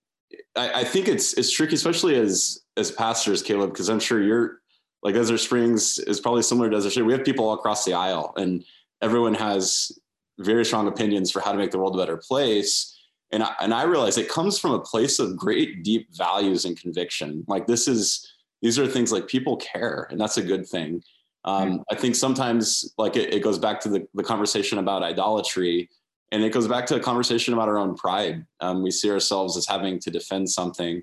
I, 0.56 0.80
I, 0.80 0.84
think 0.84 1.08
it's 1.08 1.34
it's 1.34 1.50
tricky, 1.50 1.74
especially 1.74 2.16
as 2.16 2.60
as 2.76 2.90
pastors, 2.90 3.42
Caleb, 3.42 3.72
because 3.72 3.88
I'm 3.88 4.00
sure 4.00 4.22
you're 4.22 4.60
like 5.02 5.14
Desert 5.14 5.38
Springs 5.38 5.98
is 5.98 6.20
probably 6.20 6.42
similar 6.42 6.70
to 6.70 6.76
Desert 6.76 6.90
Springs. 6.90 7.06
We 7.06 7.12
have 7.12 7.24
people 7.24 7.48
all 7.48 7.54
across 7.54 7.84
the 7.84 7.94
aisle, 7.94 8.32
and 8.36 8.64
everyone 9.02 9.34
has 9.34 9.92
very 10.38 10.64
strong 10.64 10.88
opinions 10.88 11.30
for 11.30 11.40
how 11.40 11.52
to 11.52 11.58
make 11.58 11.70
the 11.70 11.78
world 11.78 11.94
a 11.94 11.98
better 11.98 12.16
place. 12.16 12.88
And 13.32 13.42
I, 13.42 13.54
and 13.60 13.72
I 13.72 13.84
realize 13.84 14.18
it 14.18 14.28
comes 14.28 14.58
from 14.58 14.72
a 14.72 14.80
place 14.80 15.18
of 15.18 15.36
great 15.36 15.82
deep 15.82 16.08
values 16.14 16.64
and 16.64 16.78
conviction. 16.78 17.44
Like 17.48 17.66
this 17.66 17.88
is 17.88 18.32
these 18.62 18.78
are 18.78 18.86
things 18.86 19.12
like 19.12 19.26
people 19.26 19.56
care, 19.56 20.06
and 20.10 20.20
that's 20.20 20.38
a 20.38 20.42
good 20.42 20.66
thing. 20.66 21.02
Um, 21.44 21.82
I 21.90 21.96
think 21.96 22.14
sometimes 22.14 22.94
like 22.98 23.16
it, 23.16 23.34
it 23.34 23.42
goes 23.42 23.58
back 23.58 23.80
to 23.80 23.88
the, 23.88 24.06
the 24.14 24.22
conversation 24.22 24.78
about 24.78 25.02
idolatry 25.02 25.90
and 26.32 26.42
it 26.42 26.52
goes 26.52 26.66
back 26.66 26.86
to 26.86 26.96
a 26.96 27.00
conversation 27.00 27.54
about 27.54 27.68
our 27.68 27.78
own 27.78 27.94
pride. 27.94 28.44
Um, 28.60 28.82
we 28.82 28.90
see 28.90 29.10
ourselves 29.10 29.56
as 29.56 29.66
having 29.66 30.00
to 30.00 30.10
defend 30.10 30.50
something. 30.50 31.02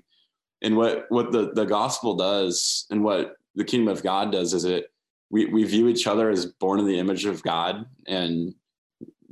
And 0.62 0.76
what, 0.76 1.06
what 1.08 1.32
the, 1.32 1.52
the 1.54 1.64
gospel 1.64 2.16
does 2.16 2.86
and 2.90 3.02
what 3.02 3.36
the 3.54 3.64
kingdom 3.64 3.88
of 3.88 4.02
God 4.02 4.30
does 4.32 4.52
is 4.52 4.64
it, 4.64 4.92
we, 5.30 5.46
we 5.46 5.64
view 5.64 5.88
each 5.88 6.06
other 6.06 6.28
as 6.28 6.44
born 6.44 6.80
in 6.80 6.86
the 6.86 6.98
image 6.98 7.24
of 7.24 7.42
God. 7.42 7.86
And 8.06 8.54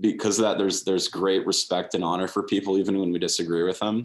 because 0.00 0.38
of 0.38 0.45
that, 0.45 0.57
there's, 0.57 0.85
there's 0.85 1.09
great 1.09 1.47
respect 1.47 1.95
and 1.95 2.05
honor 2.05 2.28
for 2.28 2.45
people, 2.45 2.78
even 2.78 2.99
when 2.99 3.12
we 3.12 3.19
disagree 3.19 3.64
with 3.64 3.81
them 3.81 4.05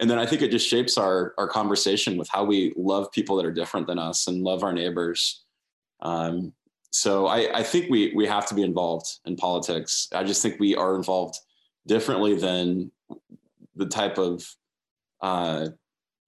and 0.00 0.10
then 0.10 0.18
I 0.18 0.26
think 0.26 0.42
it 0.42 0.50
just 0.50 0.68
shapes 0.68 0.98
our 0.98 1.34
our 1.38 1.48
conversation 1.48 2.16
with 2.16 2.28
how 2.28 2.44
we 2.44 2.72
love 2.76 3.12
people 3.12 3.36
that 3.36 3.46
are 3.46 3.52
different 3.52 3.86
than 3.86 3.98
us 3.98 4.26
and 4.26 4.42
love 4.42 4.62
our 4.62 4.72
neighbors. 4.72 5.44
Um, 6.00 6.52
so 6.94 7.26
I, 7.26 7.58
I 7.58 7.62
think 7.64 7.90
we 7.90 8.12
we 8.14 8.24
have 8.26 8.46
to 8.46 8.54
be 8.54 8.62
involved 8.62 9.18
in 9.24 9.34
politics. 9.34 10.06
I 10.14 10.22
just 10.22 10.42
think 10.42 10.60
we 10.60 10.76
are 10.76 10.94
involved 10.94 11.40
differently 11.88 12.36
than 12.36 12.92
the 13.74 13.86
type 13.86 14.16
of 14.16 14.48
uh, 15.20 15.70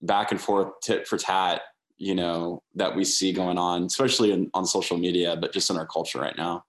back 0.02 0.32
and 0.32 0.40
forth 0.40 0.72
tit 0.82 1.06
for 1.06 1.18
tat, 1.18 1.62
you 1.98 2.16
know, 2.16 2.64
that 2.74 2.96
we 2.96 3.04
see 3.04 3.32
going 3.32 3.58
on, 3.58 3.84
especially 3.84 4.32
in, 4.32 4.50
on 4.54 4.66
social 4.66 4.98
media, 4.98 5.36
but 5.36 5.52
just 5.52 5.70
in 5.70 5.76
our 5.76 5.86
culture 5.86 6.18
right 6.18 6.36
now. 6.36 6.64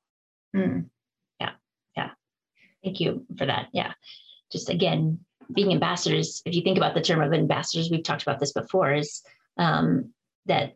Mm. 0.55 0.85
Yeah, 1.41 1.53
yeah. 1.97 2.11
Thank 2.83 2.99
you 2.99 3.25
for 3.35 3.47
that. 3.47 3.69
Yeah, 3.73 3.93
just 4.51 4.69
again, 4.69 5.19
being 5.55 5.71
ambassadors, 5.71 6.43
if 6.45 6.53
you 6.53 6.61
think 6.61 6.77
about 6.77 6.93
the 6.93 7.01
term 7.01 7.23
of 7.23 7.33
ambassadors, 7.33 7.89
we've 7.89 8.03
talked 8.03 8.21
about 8.21 8.39
this 8.39 8.53
before, 8.53 8.93
is 8.93 9.23
um, 9.57 10.13
that 10.45 10.75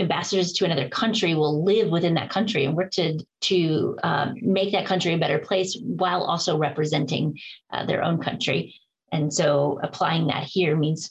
ambassadors 0.00 0.52
to 0.52 0.64
another 0.64 0.88
country 0.88 1.34
will 1.34 1.64
live 1.64 1.90
within 1.90 2.14
that 2.14 2.30
country 2.30 2.64
and 2.64 2.76
work 2.76 2.90
to 2.92 3.18
to 3.40 3.98
um, 4.02 4.34
make 4.40 4.72
that 4.72 4.86
country 4.86 5.12
a 5.14 5.18
better 5.18 5.38
place 5.38 5.78
while 5.80 6.22
also 6.22 6.58
representing 6.58 7.38
uh, 7.72 7.84
their 7.86 8.02
own 8.02 8.18
country. 8.18 8.74
And 9.12 9.32
so, 9.32 9.78
applying 9.82 10.26
that 10.26 10.44
here 10.44 10.76
means 10.76 11.10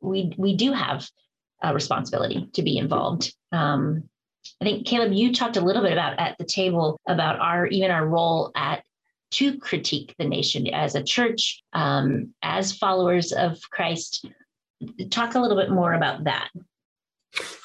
we 0.00 0.32
we 0.36 0.56
do 0.56 0.72
have 0.72 1.08
a 1.62 1.74
responsibility 1.74 2.48
to 2.54 2.62
be 2.62 2.78
involved. 2.78 3.34
Um, 3.52 4.04
I 4.60 4.64
think 4.64 4.86
Caleb, 4.86 5.12
you 5.12 5.34
talked 5.34 5.56
a 5.56 5.60
little 5.60 5.82
bit 5.82 5.92
about 5.92 6.18
at 6.18 6.38
the 6.38 6.44
table 6.44 7.00
about 7.08 7.40
our 7.40 7.66
even 7.66 7.90
our 7.90 8.06
role 8.06 8.52
at 8.54 8.82
to 9.32 9.58
critique 9.58 10.14
the 10.18 10.24
nation 10.24 10.68
as 10.68 10.94
a 10.94 11.02
church, 11.02 11.62
um, 11.72 12.32
as 12.42 12.76
followers 12.76 13.32
of 13.32 13.58
Christ. 13.70 14.26
Talk 15.10 15.34
a 15.34 15.40
little 15.40 15.56
bit 15.56 15.70
more 15.70 15.94
about 15.94 16.24
that. 16.24 16.48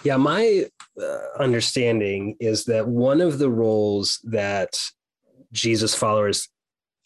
Yeah, 0.03 0.17
my 0.17 0.65
uh, 1.01 1.17
understanding 1.39 2.35
is 2.39 2.65
that 2.65 2.87
one 2.87 3.21
of 3.21 3.39
the 3.39 3.49
roles 3.49 4.19
that 4.23 4.79
Jesus 5.51 5.95
followers 5.95 6.49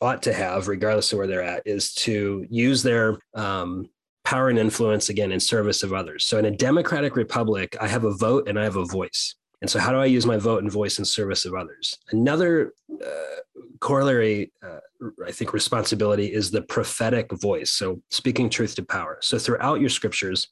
ought 0.02 0.24
to 0.24 0.34
have, 0.34 0.68
regardless 0.68 1.12
of 1.12 1.18
where 1.18 1.28
they're 1.28 1.44
at, 1.44 1.64
is 1.66 1.94
to 1.94 2.46
use 2.50 2.84
their 2.84 3.18
um, 3.34 3.90
power 4.24 4.50
and 4.50 4.60
influence 4.60 5.10
again 5.10 5.32
in 5.32 5.40
service 5.40 5.84
of 5.84 5.94
others. 5.94 6.26
So 6.26 6.38
in 6.38 6.46
a 6.46 6.52
democratic 6.52 7.16
republic, 7.16 7.78
I 7.80 7.88
have 7.88 8.04
a 8.04 8.14
vote 8.14 8.48
and 8.48 8.60
I 8.60 8.64
have 8.64 8.76
a 8.76 8.86
voice. 8.86 9.36
And 9.62 9.70
so, 9.70 9.80
how 9.80 9.92
do 9.92 9.98
I 9.98 10.06
use 10.06 10.26
my 10.26 10.38
vote 10.38 10.62
and 10.62 10.72
voice 10.72 11.00
in 11.00 11.06
service 11.06 11.46
of 11.46 11.56
others? 11.56 11.98
Another 12.12 12.74
uh, 13.04 13.40
corollary, 13.80 14.52
uh, 14.62 14.80
I 15.26 15.32
think, 15.32 15.54
responsibility 15.54 16.32
is 16.32 16.52
the 16.52 16.62
prophetic 16.62 17.32
voice. 17.32 17.72
So, 17.72 18.02
speaking 18.12 18.50
truth 18.50 18.76
to 18.76 18.84
power. 18.84 19.18
So, 19.22 19.40
throughout 19.40 19.80
your 19.80 19.90
scriptures, 19.90 20.50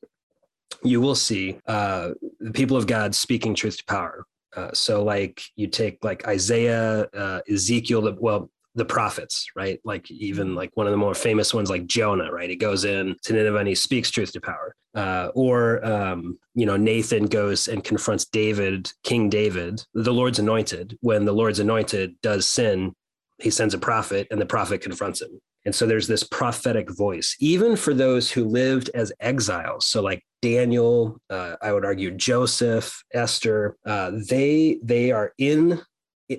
you 0.84 1.02
will 1.02 1.16
see 1.16 1.60
uh, 1.68 2.12
the 2.40 2.52
people 2.52 2.78
of 2.78 2.88
God 2.88 3.16
speaking 3.16 3.56
truth 3.56 3.78
to 3.78 3.86
power. 3.86 4.26
Uh, 4.56 4.72
so, 4.74 5.04
like 5.04 5.42
you 5.56 5.68
take 5.68 6.04
like 6.04 6.28
Isaiah, 6.28 7.08
uh, 7.14 7.42
Ezekiel, 7.50 8.16
well, 8.20 8.50
the 8.76 8.86
prophets, 8.86 9.48
right? 9.56 9.80
Like 9.84 10.10
even 10.10 10.50
mm-hmm. 10.50 10.58
like 10.58 10.72
one 10.76 10.88
of 10.88 10.92
the 10.92 10.98
more 10.98 11.14
famous 11.14 11.54
ones, 11.54 11.70
like 11.70 11.86
Jonah, 11.86 12.32
right? 12.32 12.50
He 12.50 12.56
goes 12.56 12.86
in 12.86 13.16
to 13.24 13.34
Nineveh 13.34 13.58
and 13.58 13.68
he 13.68 13.76
speaks 13.76 14.10
truth 14.10 14.32
to 14.34 14.42
power. 14.42 14.76
Uh, 14.96 15.30
or 15.34 15.84
um, 15.86 16.38
you 16.54 16.66
know, 16.66 16.78
Nathan 16.78 17.26
goes 17.26 17.68
and 17.68 17.84
confronts 17.84 18.26
David, 18.26 18.92
King 19.04 19.30
David, 19.30 19.84
the 19.94 20.14
Lord's 20.14 20.40
anointed. 20.40 20.98
When 21.02 21.26
the 21.26 21.34
Lord's 21.34 21.60
anointed 21.60 22.16
does 22.22 22.48
sin, 22.48 22.94
he 23.40 23.50
sends 23.50 23.74
a 23.74 23.80
prophet, 23.80 24.28
and 24.30 24.40
the 24.40 24.46
prophet 24.46 24.82
confronts 24.82 25.22
him. 25.22 25.40
And 25.66 25.74
so 25.74 25.86
there's 25.86 26.08
this 26.08 26.24
prophetic 26.24 26.90
voice, 26.92 27.36
even 27.40 27.76
for 27.76 27.94
those 27.94 28.30
who 28.32 28.44
lived 28.46 28.90
as 28.94 29.14
exiles. 29.20 29.86
So 29.86 30.02
like 30.02 30.24
Daniel, 30.42 31.18
uh, 31.30 31.56
I 31.62 31.72
would 31.72 31.86
argue 31.86 32.12
Joseph, 32.12 33.04
Esther, 33.14 33.78
uh, 33.86 34.12
they 34.30 34.80
they 34.84 35.12
are 35.12 35.34
in. 35.38 35.82
Uh, 36.32 36.38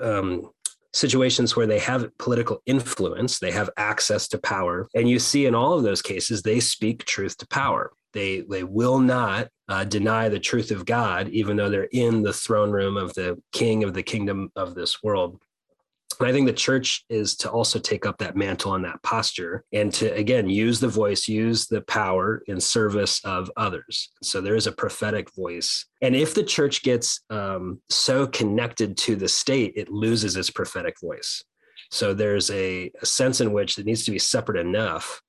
um, 0.00 0.50
situations 0.94 1.56
where 1.56 1.66
they 1.66 1.80
have 1.80 2.16
political 2.18 2.62
influence, 2.66 3.40
they 3.40 3.50
have 3.50 3.68
access 3.76 4.28
to 4.28 4.38
power. 4.38 4.88
And 4.94 5.08
you 5.08 5.18
see 5.18 5.46
in 5.46 5.54
all 5.54 5.74
of 5.74 5.82
those 5.82 6.00
cases, 6.00 6.42
they 6.42 6.60
speak 6.60 7.04
truth 7.04 7.36
to 7.38 7.46
power. 7.48 7.90
They, 8.12 8.42
they 8.42 8.62
will 8.62 9.00
not 9.00 9.48
uh, 9.68 9.84
deny 9.84 10.28
the 10.28 10.38
truth 10.38 10.70
of 10.70 10.86
God, 10.86 11.28
even 11.30 11.56
though 11.56 11.68
they're 11.68 11.88
in 11.90 12.22
the 12.22 12.32
throne 12.32 12.70
room 12.70 12.96
of 12.96 13.12
the 13.14 13.42
king 13.50 13.82
of 13.82 13.92
the 13.92 14.04
kingdom 14.04 14.52
of 14.54 14.76
this 14.76 15.02
world. 15.02 15.40
And 16.18 16.28
I 16.28 16.32
think 16.32 16.46
the 16.46 16.52
church 16.52 17.04
is 17.08 17.36
to 17.36 17.50
also 17.50 17.78
take 17.78 18.06
up 18.06 18.18
that 18.18 18.36
mantle 18.36 18.74
and 18.74 18.84
that 18.84 19.02
posture 19.02 19.64
and 19.72 19.92
to, 19.94 20.12
again, 20.14 20.48
use 20.48 20.80
the 20.80 20.88
voice, 20.88 21.28
use 21.28 21.66
the 21.66 21.80
power 21.82 22.42
in 22.46 22.60
service 22.60 23.24
of 23.24 23.50
others. 23.56 24.10
So 24.22 24.40
there 24.40 24.56
is 24.56 24.66
a 24.66 24.72
prophetic 24.72 25.32
voice. 25.34 25.86
And 26.02 26.14
if 26.14 26.34
the 26.34 26.44
church 26.44 26.82
gets 26.82 27.20
um, 27.30 27.80
so 27.88 28.26
connected 28.26 28.96
to 28.98 29.16
the 29.16 29.28
state, 29.28 29.72
it 29.76 29.88
loses 29.88 30.36
its 30.36 30.50
prophetic 30.50 30.96
voice. 31.00 31.42
So 31.90 32.14
there's 32.14 32.50
a, 32.50 32.90
a 33.02 33.06
sense 33.06 33.40
in 33.40 33.52
which 33.52 33.78
it 33.78 33.86
needs 33.86 34.04
to 34.04 34.10
be 34.10 34.18
separate 34.18 34.58
enough 34.58 35.22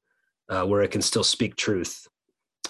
uh, 0.49 0.63
where 0.63 0.81
it 0.81 0.91
can 0.91 1.01
still 1.01 1.23
speak 1.23 1.55
truth, 1.55 2.07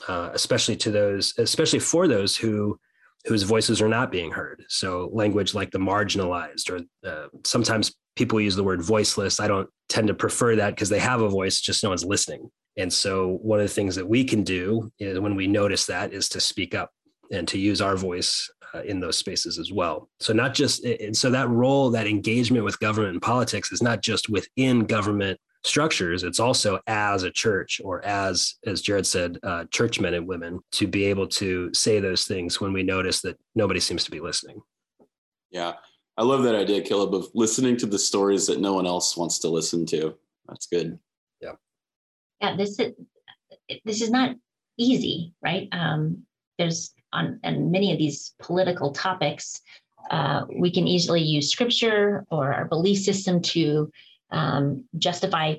uh, 0.08 0.30
especially 0.34 0.76
to 0.78 0.92
those, 0.92 1.34
especially 1.38 1.80
for 1.80 2.08
those 2.08 2.36
who 2.36 2.80
whose 3.26 3.44
voices 3.44 3.82
are 3.82 3.90
not 3.90 4.12
being 4.12 4.32
heard. 4.32 4.64
So 4.70 5.10
language 5.14 5.54
like 5.54 5.72
the 5.72 5.80
marginalized, 5.80 6.70
or 6.70 6.80
uh, 7.10 7.28
sometimes 7.44 7.94
people 8.16 8.40
use 8.40 8.56
the 8.56 8.64
word 8.64 8.82
voiceless. 8.82 9.40
I 9.40 9.48
don't 9.48 9.70
tend 9.90 10.08
to 10.08 10.14
prefer 10.14 10.56
that 10.56 10.72
because 10.72 10.90
they 10.90 11.00
have 11.00 11.22
a 11.22 11.30
voice, 11.30 11.60
just 11.60 11.84
no 11.84 11.90
one's 11.90 12.06
listening. 12.06 12.50
And 12.78 12.92
so 12.92 13.40
one 13.42 13.60
of 13.60 13.68
the 13.68 13.74
things 13.74 13.96
that 13.96 14.08
we 14.08 14.24
can 14.24 14.44
do 14.44 14.92
is, 15.00 15.20
when 15.20 15.36
we 15.36 15.48
notice 15.48 15.86
that 15.86 16.14
is 16.14 16.30
to 16.30 16.40
speak 16.40 16.76
up 16.76 16.92
and 17.32 17.48
to 17.48 17.58
use 17.58 17.82
our 17.82 17.96
voice 17.96 18.50
uh, 18.74 18.82
in 18.82 19.00
those 19.00 19.18
spaces 19.18 19.58
as 19.58 19.72
well. 19.72 20.10
So 20.20 20.34
not 20.34 20.54
just 20.54 20.84
and 20.84 21.16
so 21.16 21.30
that 21.32 21.50
role, 21.50 21.90
that 21.92 22.08
engagement 22.08 22.66
with 22.66 22.80
government 22.80 23.14
and 23.14 23.22
politics 23.22 23.72
is 23.72 23.82
not 23.82 24.02
just 24.02 24.30
within 24.30 24.86
government 24.86 25.40
structures 25.66 26.24
it's 26.24 26.40
also 26.40 26.80
as 26.88 27.24
a 27.24 27.32
church 27.32 27.82
or 27.84 28.04
as 28.06 28.56
as 28.66 28.82
jared 28.82 29.06
said 29.06 29.38
uh, 29.44 29.66
churchmen 29.72 30.14
and 30.14 30.28
women 30.28 30.60
to 30.72 30.88
be 30.88 31.06
able 31.06 31.28
to 31.28 31.74
say 31.74 32.00
those 32.00 32.26
things 32.26 32.62
when 32.62 32.72
we 32.72 32.84
notice 32.84 33.22
that 33.22 33.38
nobody 33.56 33.80
seems 33.80 34.04
to 34.04 34.12
be 34.12 34.20
listening 34.20 34.62
yeah 35.50 35.74
I 36.18 36.24
love 36.24 36.44
that 36.44 36.56
idea, 36.56 36.82
Caleb, 36.82 37.14
of 37.14 37.28
listening 37.34 37.76
to 37.78 37.86
the 37.86 38.00
stories 38.00 38.48
that 38.48 38.62
no 38.62 38.74
one 38.74 38.86
else 38.86 39.18
wants 39.18 39.40
to 39.40 39.50
listen 39.50 39.86
to. 39.88 40.16
That's 40.48 40.68
good. 40.68 40.98
Yeah. 41.42 41.54
Yeah. 42.42 42.56
This 42.56 42.80
is 42.80 42.94
this 43.84 44.02
is 44.02 44.12
not 44.12 44.36
easy, 44.78 45.34
right? 45.44 45.68
Um, 45.72 46.24
there's 46.58 46.94
on 47.12 47.40
and 47.44 47.72
many 47.72 47.92
of 47.92 47.98
these 47.98 48.34
political 48.40 48.92
topics, 48.92 49.62
uh, 50.10 50.46
we 50.58 50.72
can 50.72 50.88
easily 50.88 51.22
use 51.22 51.52
scripture 51.52 52.26
or 52.32 52.54
our 52.54 52.66
belief 52.66 53.00
system 53.00 53.42
to 53.42 53.92
um, 54.32 54.86
justify 54.98 55.56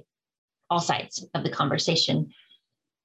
all 0.70 0.81
sides 0.81 1.24
of 1.35 1.44
the 1.44 1.50
conversation. 1.50 2.31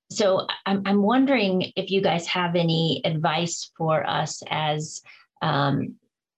So 0.09 0.47
I'm, 0.65 0.81
I'm 0.85 1.01
wondering 1.01 1.71
if 1.75 1.89
you 1.89 2.01
guys 2.01 2.27
have 2.27 2.55
any 2.55 3.01
advice 3.05 3.71
for 3.77 4.05
us 4.05 4.43
as 4.49 5.01
um, 5.41 5.95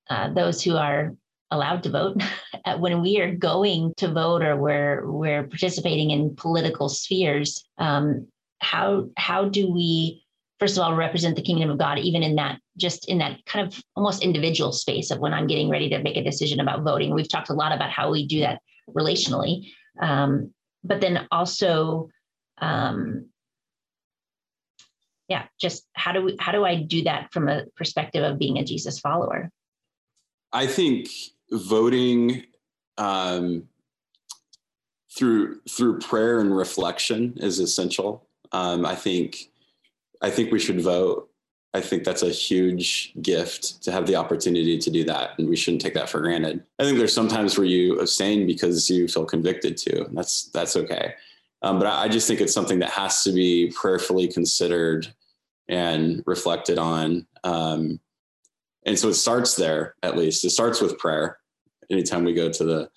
uh, 0.09 0.33
those 0.33 0.62
who 0.62 0.75
are 0.75 1.15
allowed 1.49 1.83
to 1.83 1.89
vote 1.89 2.21
when 2.77 3.01
we 3.01 3.19
are 3.21 3.33
going 3.33 3.93
to 3.97 4.12
vote 4.12 4.43
or 4.43 4.57
we're 4.57 5.09
we're 5.09 5.43
participating 5.43 6.12
in 6.12 6.36
political 6.36 6.89
spheres 6.89 7.63
um, 7.77 8.27
how 8.59 9.07
how 9.17 9.47
do 9.49 9.71
we 9.71 10.23
first 10.63 10.77
of 10.77 10.83
all 10.83 10.95
represent 10.95 11.36
the 11.36 11.41
kingdom 11.41 11.69
of 11.69 11.77
God, 11.77 11.99
even 11.99 12.23
in 12.23 12.36
that 12.36 12.57
just 12.77 13.09
in 13.09 13.17
that 13.17 13.45
kind 13.45 13.67
of 13.67 13.83
almost 13.97 14.23
individual 14.23 14.71
space 14.71 15.12
of 15.12 15.19
when 15.19 15.33
I'm 15.33 15.45
getting 15.45 15.69
ready 15.69 15.89
to 15.89 16.01
make 16.01 16.15
a 16.15 16.23
decision 16.23 16.62
about 16.62 16.83
voting. 16.83 17.13
We've 17.13 17.27
talked 17.27 17.49
a 17.49 17.53
lot 17.53 17.73
about 17.73 17.91
how 17.91 18.09
we 18.09 18.25
do 18.25 18.39
that 18.39 18.62
relationally, 18.89 19.67
um, 20.01 20.53
but 20.83 21.01
then 21.01 21.27
also. 21.31 22.09
Um, 22.61 23.29
yeah, 25.29 25.45
just 25.59 25.87
how 25.93 26.11
do 26.11 26.21
we 26.21 26.35
how 26.39 26.51
do 26.51 26.65
I 26.65 26.75
do 26.75 27.03
that 27.03 27.31
from 27.31 27.47
a 27.47 27.65
perspective 27.75 28.23
of 28.23 28.37
being 28.37 28.57
a 28.57 28.63
Jesus 28.63 28.99
follower? 28.99 29.49
I 30.51 30.67
think 30.67 31.09
voting 31.51 32.45
um, 32.97 33.63
through 35.17 35.59
through 35.69 35.99
prayer 35.99 36.39
and 36.39 36.55
reflection 36.55 37.33
is 37.37 37.59
essential. 37.59 38.27
Um, 38.51 38.85
I 38.85 38.95
think 38.95 39.49
I 40.21 40.29
think 40.29 40.51
we 40.51 40.59
should 40.59 40.81
vote. 40.81 41.29
I 41.75 41.81
think 41.81 42.03
that's 42.03 42.21
a 42.21 42.29
huge 42.29 43.13
gift 43.21 43.81
to 43.83 43.91
have 43.91 44.05
the 44.05 44.15
opportunity 44.15 44.77
to 44.77 44.89
do 44.91 45.03
that, 45.05 45.31
and 45.38 45.49
we 45.49 45.55
shouldn't 45.55 45.81
take 45.81 45.95
that 45.95 46.09
for 46.09 46.21
granted. 46.21 46.63
I 46.77 46.83
think 46.83 46.97
there's 46.97 47.13
sometimes 47.13 47.57
where 47.57 47.65
you 47.65 47.99
abstain 47.99 48.45
because 48.45 48.89
you 48.89 49.07
feel 49.07 49.25
convicted 49.25 49.77
to. 49.77 50.05
That's 50.12 50.49
that's 50.49 50.75
okay, 50.75 51.15
um, 51.63 51.79
but 51.79 51.88
I, 51.88 52.03
I 52.03 52.07
just 52.09 52.27
think 52.27 52.41
it's 52.41 52.53
something 52.53 52.79
that 52.79 52.91
has 52.91 53.23
to 53.23 53.31
be 53.31 53.71
prayerfully 53.75 54.27
considered 54.27 55.12
and 55.67 56.23
reflected 56.27 56.77
on. 56.77 57.25
Um, 57.43 57.99
and 58.86 58.99
so 58.99 59.09
it 59.09 59.15
starts 59.15 59.55
there, 59.55 59.95
at 60.03 60.17
least. 60.17 60.43
It 60.45 60.51
starts 60.51 60.81
with 60.81 60.99
prayer. 60.99 61.39
Anytime 61.89 62.23
we 62.23 62.33
go 62.33 62.49
to 62.51 62.63
the 62.63 62.89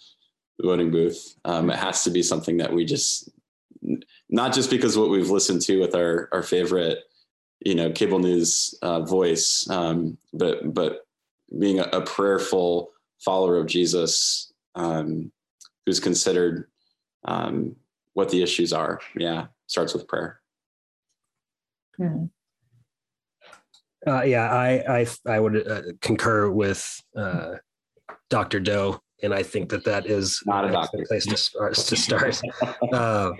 voting 0.60 0.90
booth, 0.90 1.36
um, 1.44 1.70
it 1.70 1.76
has 1.76 2.04
to 2.04 2.10
be 2.10 2.22
something 2.22 2.56
that 2.58 2.72
we 2.72 2.84
just, 2.84 3.30
not 4.28 4.52
just 4.52 4.68
because 4.68 4.98
what 4.98 5.10
we've 5.10 5.30
listened 5.30 5.62
to 5.62 5.80
with 5.80 5.94
our 5.94 6.28
our 6.32 6.42
favorite, 6.42 7.04
you 7.60 7.74
know, 7.74 7.90
cable 7.90 8.18
news 8.18 8.74
uh, 8.82 9.00
voice, 9.00 9.68
um, 9.70 10.18
but 10.32 10.72
but 10.74 11.06
being 11.58 11.78
a, 11.80 11.84
a, 11.92 12.00
prayerful 12.02 12.90
follower 13.18 13.56
of 13.56 13.66
Jesus, 13.66 14.52
um, 14.74 15.32
who's 15.84 16.00
considered 16.00 16.68
um, 17.24 17.76
what 18.14 18.28
the 18.28 18.42
issues 18.42 18.72
are. 18.72 19.00
Yeah, 19.16 19.46
starts 19.66 19.94
with 19.94 20.06
prayer. 20.06 20.40
Hmm. 21.96 22.26
Uh, 24.06 24.22
yeah, 24.22 24.50
I 24.52 25.00
I 25.00 25.06
I 25.26 25.40
would 25.40 25.66
uh, 25.68 25.82
concur 26.00 26.50
with 26.50 27.02
uh, 27.16 27.54
Dr. 28.28 28.60
Doe, 28.60 29.00
and 29.22 29.32
I 29.32 29.42
think 29.42 29.70
that 29.70 29.84
that 29.84 30.06
is 30.06 30.42
not 30.46 30.68
a 30.68 30.72
doctor 30.72 31.04
place 31.08 31.26
to 31.26 31.36
start. 31.36 31.74
To 31.74 31.96
start. 31.96 32.40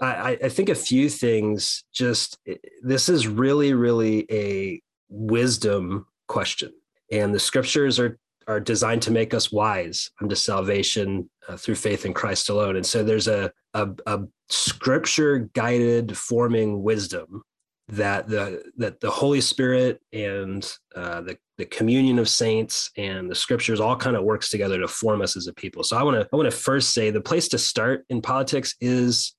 I, 0.00 0.38
I 0.44 0.48
think 0.48 0.68
a 0.68 0.74
few 0.74 1.08
things. 1.08 1.84
Just 1.92 2.38
this 2.82 3.08
is 3.08 3.26
really 3.26 3.74
really 3.74 4.26
a 4.30 4.82
wisdom 5.08 6.06
question, 6.28 6.72
and 7.10 7.34
the 7.34 7.40
scriptures 7.40 7.98
are 7.98 8.18
are 8.46 8.60
designed 8.60 9.02
to 9.02 9.12
make 9.12 9.32
us 9.32 9.52
wise 9.52 10.10
unto 10.20 10.34
salvation 10.34 11.28
uh, 11.48 11.56
through 11.56 11.76
faith 11.76 12.04
in 12.04 12.12
Christ 12.12 12.48
alone. 12.48 12.76
And 12.76 12.86
so 12.86 13.02
there's 13.02 13.28
a 13.28 13.52
a, 13.74 13.88
a 14.06 14.20
scripture 14.48 15.50
guided 15.54 16.16
forming 16.16 16.82
wisdom 16.82 17.42
that 17.88 18.28
the 18.28 18.62
that 18.76 19.00
the 19.00 19.10
Holy 19.10 19.40
Spirit 19.40 20.00
and 20.12 20.70
uh, 20.94 21.20
the 21.22 21.36
the 21.58 21.66
communion 21.66 22.18
of 22.18 22.28
saints 22.28 22.90
and 22.96 23.30
the 23.30 23.34
scriptures 23.34 23.80
all 23.80 23.96
kind 23.96 24.16
of 24.16 24.24
works 24.24 24.48
together 24.48 24.78
to 24.80 24.88
form 24.88 25.20
us 25.20 25.36
as 25.36 25.46
a 25.46 25.52
people. 25.52 25.82
So 25.82 25.96
I 25.96 26.02
want 26.02 26.20
to 26.20 26.28
I 26.32 26.36
want 26.36 26.50
to 26.50 26.56
first 26.56 26.94
say 26.94 27.10
the 27.10 27.20
place 27.20 27.48
to 27.48 27.58
start 27.58 28.04
in 28.08 28.22
politics 28.22 28.76
is 28.80 29.34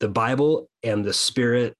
the 0.00 0.08
Bible 0.08 0.68
and 0.82 1.04
the 1.04 1.12
Spirit 1.12 1.74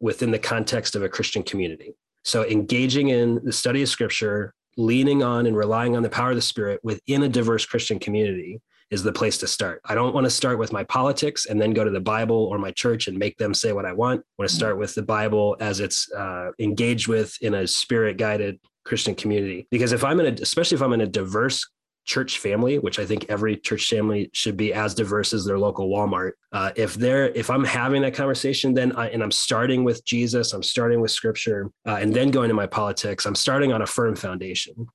within 0.00 0.30
the 0.30 0.38
context 0.38 0.94
of 0.96 1.02
a 1.02 1.08
Christian 1.08 1.42
community. 1.42 1.94
So 2.24 2.44
engaging 2.44 3.08
in 3.08 3.40
the 3.44 3.52
study 3.52 3.82
of 3.82 3.88
Scripture, 3.88 4.52
leaning 4.76 5.22
on 5.22 5.46
and 5.46 5.56
relying 5.56 5.96
on 5.96 6.02
the 6.02 6.10
power 6.10 6.30
of 6.30 6.36
the 6.36 6.42
Spirit 6.42 6.80
within 6.82 7.22
a 7.22 7.28
diverse 7.28 7.66
Christian 7.66 7.98
community 7.98 8.60
is 8.90 9.02
the 9.02 9.12
place 9.12 9.36
to 9.38 9.46
start. 9.46 9.80
I 9.84 9.94
don't 9.94 10.14
want 10.14 10.24
to 10.24 10.30
start 10.30 10.58
with 10.58 10.72
my 10.72 10.84
politics 10.84 11.46
and 11.46 11.60
then 11.60 11.72
go 11.72 11.84
to 11.84 11.90
the 11.90 12.00
Bible 12.00 12.44
or 12.46 12.58
my 12.58 12.70
church 12.70 13.06
and 13.06 13.18
make 13.18 13.36
them 13.36 13.52
say 13.52 13.72
what 13.72 13.84
I 13.84 13.92
want. 13.92 14.20
I 14.20 14.24
want 14.38 14.50
to 14.50 14.54
mm-hmm. 14.54 14.58
start 14.58 14.78
with 14.78 14.94
the 14.94 15.02
Bible 15.02 15.56
as 15.60 15.80
it's 15.80 16.10
uh, 16.12 16.52
engaged 16.58 17.06
with 17.06 17.36
in 17.42 17.54
a 17.54 17.66
spirit 17.66 18.16
guided 18.16 18.58
Christian 18.84 19.14
community. 19.14 19.66
Because 19.70 19.92
if 19.92 20.04
I'm 20.04 20.20
in 20.20 20.26
a, 20.26 20.42
especially 20.42 20.76
if 20.76 20.82
I'm 20.82 20.94
in 20.94 21.02
a 21.02 21.06
diverse 21.06 21.68
church 22.08 22.38
family, 22.38 22.78
which 22.78 22.98
I 22.98 23.04
think 23.04 23.26
every 23.28 23.56
church 23.56 23.88
family 23.88 24.30
should 24.32 24.56
be 24.56 24.72
as 24.72 24.94
diverse 24.94 25.34
as 25.34 25.44
their 25.44 25.58
local 25.58 25.90
Walmart. 25.90 26.32
Uh, 26.52 26.70
if 26.74 26.94
they're, 26.94 27.28
if 27.28 27.50
I'm 27.50 27.64
having 27.64 28.00
that 28.02 28.14
conversation, 28.14 28.72
then 28.72 28.92
I, 28.92 29.08
and 29.10 29.22
I'm 29.22 29.30
starting 29.30 29.84
with 29.84 30.04
Jesus, 30.04 30.54
I'm 30.54 30.62
starting 30.62 31.00
with 31.00 31.10
Scripture, 31.10 31.70
uh, 31.86 31.98
and 32.00 32.12
then 32.12 32.30
going 32.30 32.48
to 32.48 32.54
my 32.54 32.66
politics, 32.66 33.26
I'm 33.26 33.34
starting 33.34 33.72
on 33.72 33.82
a 33.82 33.86
firm 33.86 34.16
foundation 34.16 34.88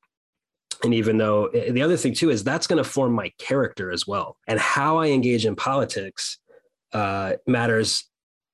and 0.84 0.94
even 0.94 1.18
though 1.18 1.46
eh, 1.48 1.72
the 1.72 1.82
other 1.82 1.96
thing 1.96 2.14
too 2.14 2.30
is 2.30 2.44
that's 2.44 2.68
going 2.68 2.84
to 2.84 2.90
form 2.90 3.14
my 3.14 3.32
character 3.38 3.92
as 3.92 4.06
well 4.06 4.38
and 4.48 4.60
how 4.60 4.98
i 4.98 5.08
engage 5.08 5.46
in 5.46 5.56
politics 5.56 6.40
uh, 6.94 7.34
matters 7.48 8.10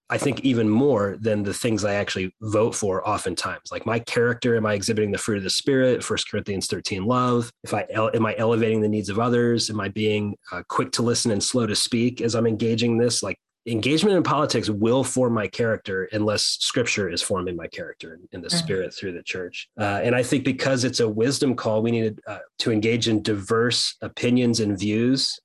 i 0.09 0.17
think 0.17 0.41
even 0.41 0.67
more 0.69 1.17
than 1.19 1.43
the 1.43 1.53
things 1.53 1.85
i 1.85 1.93
actually 1.93 2.33
vote 2.41 2.75
for 2.75 3.07
oftentimes. 3.07 3.71
Like 3.71 3.85
my 3.85 3.99
character 3.99 4.55
am 4.55 4.65
i 4.65 4.73
exhibiting 4.73 5.11
the 5.11 5.17
fruit 5.17 5.37
of 5.37 5.43
the 5.43 5.49
spirit? 5.49 6.03
First 6.03 6.29
corinthians 6.29 6.67
13 6.67 7.05
love. 7.05 7.51
If 7.63 7.73
i 7.73 7.85
am 7.91 8.25
i 8.25 8.35
elevating 8.37 8.81
the 8.81 8.87
needs 8.87 9.09
of 9.09 9.19
others? 9.19 9.69
Am 9.69 9.79
i 9.79 9.89
being 9.89 10.35
uh, 10.51 10.63
quick 10.67 10.91
to 10.93 11.01
listen 11.01 11.31
and 11.31 11.43
slow 11.43 11.65
to 11.65 11.75
speak 11.75 12.21
as 12.21 12.35
i'm 12.35 12.47
engaging 12.47 12.97
this? 12.97 13.21
Like 13.23 13.37
engagement 13.65 14.15
in 14.15 14.23
politics 14.23 14.69
will 14.69 15.03
form 15.03 15.33
my 15.33 15.47
character 15.47 16.09
unless 16.11 16.43
scripture 16.43 17.09
is 17.09 17.21
forming 17.21 17.55
my 17.55 17.67
character 17.67 18.19
in 18.31 18.41
the 18.41 18.47
mm-hmm. 18.47 18.57
spirit 18.57 18.93
through 18.93 19.11
the 19.13 19.23
church. 19.23 19.69
Uh, 19.79 19.99
and 20.03 20.15
i 20.15 20.23
think 20.23 20.43
because 20.43 20.83
it's 20.83 20.99
a 20.99 21.09
wisdom 21.09 21.55
call 21.55 21.81
we 21.81 21.91
need 21.91 22.19
uh, 22.27 22.39
to 22.57 22.71
engage 22.71 23.07
in 23.07 23.21
diverse 23.21 23.95
opinions 24.01 24.59
and 24.59 24.77
views 24.77 25.39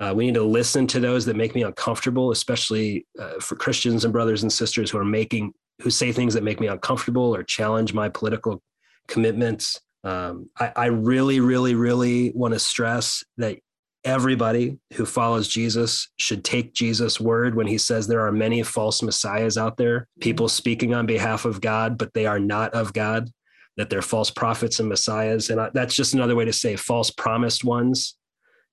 uh, 0.00 0.12
we 0.14 0.26
need 0.26 0.34
to 0.34 0.42
listen 0.42 0.86
to 0.88 1.00
those 1.00 1.24
that 1.24 1.36
make 1.36 1.54
me 1.54 1.62
uncomfortable 1.62 2.30
especially 2.30 3.06
uh, 3.20 3.38
for 3.40 3.56
christians 3.56 4.04
and 4.04 4.12
brothers 4.12 4.42
and 4.42 4.52
sisters 4.52 4.90
who 4.90 4.98
are 4.98 5.04
making 5.04 5.52
who 5.82 5.90
say 5.90 6.12
things 6.12 6.34
that 6.34 6.42
make 6.42 6.60
me 6.60 6.66
uncomfortable 6.66 7.34
or 7.34 7.42
challenge 7.42 7.92
my 7.92 8.08
political 8.08 8.62
commitments 9.08 9.80
um, 10.04 10.48
I, 10.58 10.72
I 10.76 10.86
really 10.86 11.40
really 11.40 11.74
really 11.74 12.32
want 12.34 12.54
to 12.54 12.60
stress 12.60 13.24
that 13.38 13.58
everybody 14.04 14.78
who 14.94 15.06
follows 15.06 15.48
Jesus 15.48 16.08
should 16.18 16.44
take 16.44 16.74
Jesus' 16.74 17.18
word 17.20 17.54
when 17.54 17.66
he 17.66 17.78
says 17.78 18.06
there 18.06 18.26
are 18.26 18.32
many 18.32 18.62
false 18.62 19.02
messiahs 19.02 19.56
out 19.56 19.76
there, 19.76 20.06
people 20.20 20.48
speaking 20.48 20.94
on 20.94 21.06
behalf 21.06 21.44
of 21.44 21.60
God, 21.60 21.96
but 21.96 22.12
they 22.12 22.26
are 22.26 22.38
not 22.38 22.74
of 22.74 22.92
God, 22.92 23.30
that 23.76 23.90
they're 23.90 24.02
false 24.02 24.30
prophets 24.30 24.78
and 24.78 24.88
messiahs. 24.88 25.50
And 25.50 25.70
that's 25.72 25.94
just 25.94 26.14
another 26.14 26.36
way 26.36 26.44
to 26.44 26.52
say 26.52 26.76
false 26.76 27.10
promised 27.10 27.64
ones 27.64 28.16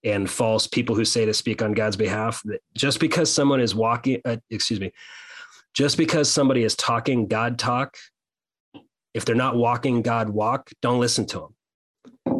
and 0.03 0.29
false 0.29 0.67
people 0.67 0.95
who 0.95 1.05
say 1.05 1.25
to 1.25 1.33
speak 1.33 1.61
on 1.61 1.73
God's 1.73 1.95
behalf. 1.95 2.43
Just 2.75 2.99
because 2.99 3.31
someone 3.31 3.61
is 3.61 3.75
walking, 3.75 4.21
uh, 4.25 4.37
excuse 4.49 4.79
me, 4.79 4.91
just 5.73 5.97
because 5.97 6.29
somebody 6.29 6.63
is 6.63 6.75
talking 6.75 7.27
God 7.27 7.57
talk, 7.59 7.97
if 9.13 9.25
they're 9.25 9.35
not 9.35 9.55
walking 9.55 10.01
God 10.01 10.29
walk, 10.29 10.69
don't 10.81 10.99
listen 10.99 11.25
to 11.27 11.39
them 11.39 11.55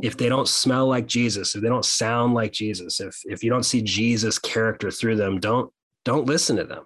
if 0.02 0.18
they 0.18 0.30
don't 0.30 0.48
smell 0.48 0.88
like 0.88 1.08
Jesus, 1.08 1.56
if 1.56 1.62
they 1.62 1.70
don't 1.70 1.86
sound 1.86 2.34
like 2.34 2.52
Jesus, 2.52 3.00
if 3.00 3.20
if 3.26 3.44
you 3.44 3.50
don't 3.50 3.64
see 3.64 3.82
Jesus 3.82 4.40
character 4.40 4.92
through 4.92 5.16
them, 5.16 5.40
don't 5.40 5.72
don't 6.06 6.26
listen 6.26 6.58
to 6.58 6.64
them. 6.64 6.86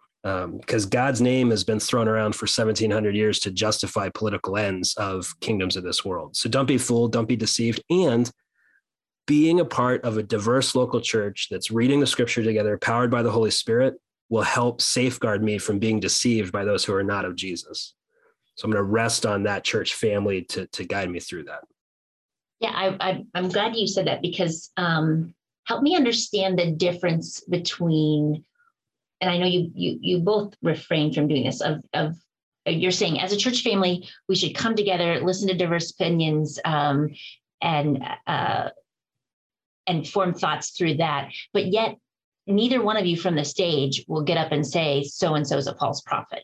Because 0.60 0.86
um, 0.86 0.90
God's 0.90 1.22
name 1.22 1.52
has 1.52 1.64
been 1.64 1.80
thrown 1.80 2.08
around 2.08 2.34
for 2.34 2.46
1700 2.46 3.16
years 3.16 3.40
to 3.42 3.52
justify 3.52 4.10
political 4.10 4.58
ends 4.58 4.96
of 4.96 5.40
kingdoms 5.40 5.78
of 5.78 5.84
this 5.84 6.04
world. 6.04 6.36
So 6.36 6.50
don't 6.50 6.66
be 6.66 6.80
fooled, 6.80 7.12
don't 7.12 7.28
be 7.28 7.36
deceived. 7.36 7.84
And 7.92 8.32
being 9.28 9.60
a 9.60 9.66
part 9.66 10.04
of 10.04 10.18
a 10.18 10.24
diverse 10.24 10.76
local 10.76 11.02
church 11.02 11.48
that's 11.50 11.72
reading 11.72 12.00
the 12.00 12.08
scripture 12.08 12.44
together, 12.44 12.78
powered 12.78 13.10
by 13.12 13.24
the 13.24 13.32
Holy 13.32 13.52
Spirit, 13.52 13.96
will 14.30 14.44
help 14.44 14.82
safeguard 14.82 15.44
me 15.44 15.58
from 15.58 15.80
being 15.80 16.00
deceived 16.00 16.52
by 16.52 16.64
those 16.64 16.84
who 16.84 16.94
are 16.94 17.04
not 17.04 17.26
of 17.26 17.36
Jesus. 17.36 17.94
So 18.56 18.66
I'm 18.66 18.72
going 18.72 18.84
to 18.84 18.90
rest 18.90 19.26
on 19.26 19.44
that 19.44 19.64
church 19.64 19.94
family 19.96 20.44
to, 20.44 20.68
to 20.68 20.86
guide 20.86 21.10
me 21.10 21.20
through 21.20 21.44
that. 21.46 21.62
Yeah, 22.60 22.72
I, 22.74 23.26
I, 23.34 23.38
am 23.38 23.50
glad 23.50 23.76
you 23.76 23.88
said 23.88 24.08
that 24.08 24.22
because 24.22 24.72
um, 24.78 25.34
help 25.66 25.84
me 25.84 25.96
understand 25.96 26.58
the 26.58 26.72
difference 26.72 27.42
between, 27.42 28.46
and 29.20 29.30
I 29.30 29.38
know 29.38 29.46
you 29.46 29.72
you 29.76 30.00
you 30.02 30.20
both 30.20 30.54
refrain 30.62 31.14
from 31.14 31.28
doing 31.28 31.44
this 31.44 31.62
of 31.62 31.84
of 31.94 32.16
you're 32.66 32.92
saying 32.92 33.20
as 33.20 33.34
a 33.34 33.38
church 33.38 33.62
family 33.62 34.08
we 34.28 34.36
should 34.36 34.56
come 34.56 34.76
together, 34.76 35.20
listen 35.20 35.48
to 35.50 35.54
diverse 35.54 35.92
opinions, 35.92 36.60
um, 36.64 37.10
and 37.62 38.04
uh, 38.26 38.70
and 39.88 40.08
form 40.08 40.34
thoughts 40.34 40.72
through 40.72 40.96
that, 40.96 41.30
but 41.54 41.68
yet 41.68 41.98
neither 42.48 42.82
one 42.82 42.98
of 42.98 43.06
you 43.06 43.18
from 43.18 43.36
the 43.36 43.46
stage 43.46 44.04
will 44.08 44.24
get 44.24 44.38
up 44.38 44.52
and 44.52 44.66
say 44.66 45.04
so 45.04 45.36
and 45.36 45.48
so 45.48 45.58
is 45.58 45.68
a 45.68 45.76
false 45.76 46.02
prophet 46.02 46.44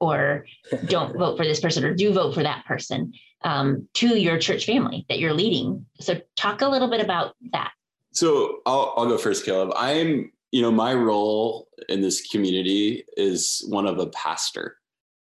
or 0.00 0.46
don't 0.86 1.16
vote 1.16 1.36
for 1.36 1.44
this 1.44 1.60
person 1.60 1.84
or 1.84 1.94
do 1.94 2.12
vote 2.12 2.34
for 2.34 2.42
that 2.42 2.64
person 2.66 3.12
um, 3.42 3.88
to 3.94 4.18
your 4.18 4.38
church 4.38 4.66
family 4.66 5.06
that 5.08 5.18
you're 5.18 5.34
leading. 5.34 5.84
So 6.00 6.20
talk 6.36 6.62
a 6.62 6.68
little 6.68 6.88
bit 6.88 7.00
about 7.00 7.34
that. 7.52 7.72
So 8.12 8.58
I'll, 8.66 8.94
I'll 8.96 9.06
go 9.06 9.18
first, 9.18 9.44
Caleb. 9.44 9.72
I'm, 9.76 10.32
you 10.50 10.62
know, 10.62 10.70
my 10.70 10.94
role 10.94 11.68
in 11.88 12.00
this 12.00 12.26
community 12.28 13.04
is 13.16 13.64
one 13.68 13.86
of 13.86 13.98
a 13.98 14.06
pastor. 14.08 14.76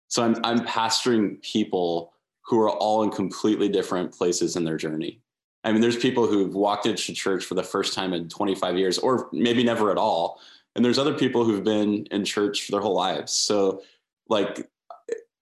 So 0.08 0.22
I'm 0.22 0.36
I'm 0.44 0.60
pastoring 0.60 1.42
people 1.42 2.12
who 2.42 2.60
are 2.60 2.70
all 2.70 3.02
in 3.02 3.10
completely 3.10 3.68
different 3.68 4.12
places 4.12 4.54
in 4.54 4.64
their 4.64 4.76
journey. 4.76 5.20
I 5.64 5.72
mean, 5.72 5.80
there's 5.80 5.96
people 5.96 6.26
who've 6.26 6.54
walked 6.54 6.86
into 6.86 7.14
church 7.14 7.44
for 7.44 7.54
the 7.54 7.62
first 7.62 7.94
time 7.94 8.12
in 8.12 8.28
25 8.28 8.76
years, 8.76 8.98
or 8.98 9.28
maybe 9.32 9.64
never 9.64 9.90
at 9.90 9.96
all. 9.96 10.40
And 10.76 10.84
there's 10.84 10.98
other 10.98 11.14
people 11.14 11.44
who've 11.44 11.64
been 11.64 12.06
in 12.10 12.24
church 12.24 12.64
for 12.64 12.72
their 12.72 12.80
whole 12.80 12.94
lives. 12.94 13.32
So, 13.32 13.82
like, 14.28 14.68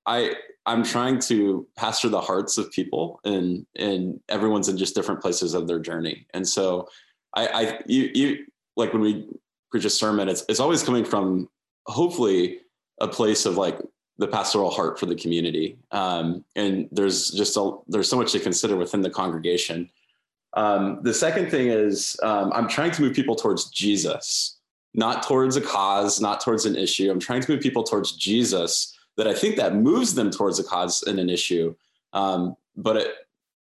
I 0.07 0.35
I'm 0.65 0.85
trying 0.85 1.19
to 1.21 1.67
pastor 1.77 2.09
the 2.09 2.21
hearts 2.21 2.59
of 2.59 2.71
people, 2.71 3.21
and 3.25 3.67
and 3.77 4.21
everyone's 4.29 4.69
in 4.69 4.77
just 4.77 4.95
different 4.95 5.21
places 5.21 5.55
of 5.55 5.67
their 5.67 5.81
journey. 5.81 6.27
And 6.35 6.47
so, 6.47 6.89
I 7.35 7.47
I 7.47 7.81
you 7.87 8.11
you 8.15 8.47
like 8.77 8.93
when 8.93 9.03
we 9.03 9.27
preach 9.71 9.85
a 9.85 9.91
sermon, 9.91 10.29
it's 10.29 10.45
it's 10.49 10.61
always 10.61 10.83
coming 10.83 11.05
from 11.05 11.49
hopefully 11.87 12.61
a 13.01 13.09
place 13.09 13.47
of 13.47 13.57
like 13.57 13.79
the 14.19 14.29
pastoral 14.29 14.71
heart 14.71 15.01
for 15.01 15.07
the 15.07 15.15
community. 15.15 15.77
Um, 15.91 16.45
and 16.55 16.89
there's 16.93 17.31
just 17.31 17.57
a, 17.57 17.77
there's 17.89 18.09
so 18.09 18.17
much 18.17 18.33
to 18.33 18.39
consider 18.39 18.77
within 18.77 19.01
the 19.01 19.11
congregation. 19.11 19.91
Um, 20.55 20.99
the 21.03 21.15
second 21.15 21.51
thing 21.51 21.69
is 21.69 22.19
um, 22.23 22.53
I'm 22.53 22.69
trying 22.69 22.91
to 22.93 23.03
move 23.03 23.15
people 23.15 23.35
towards 23.35 23.71
Jesus, 23.71 24.59
not 24.95 25.23
towards 25.23 25.57
a 25.57 25.61
cause, 25.61 26.21
not 26.21 26.41
towards 26.41 26.67
an 26.67 26.77
issue. 26.77 27.11
I'm 27.11 27.21
trying 27.21 27.41
to 27.43 27.51
move 27.51 27.63
people 27.63 27.85
towards 27.85 28.13
Jesus. 28.13 28.97
That 29.17 29.29
I 29.29 29.35
think 29.35 29.57
that 29.57 29.75
moves 29.75 30.15
them 30.15 30.31
towards 30.31 30.59
a 30.59 30.65
cause 30.65 31.03
and 31.03 31.19
an 31.19 31.29
issue. 31.29 31.75
Um, 32.15 32.57
but 32.77 32.97
it, 32.97 33.09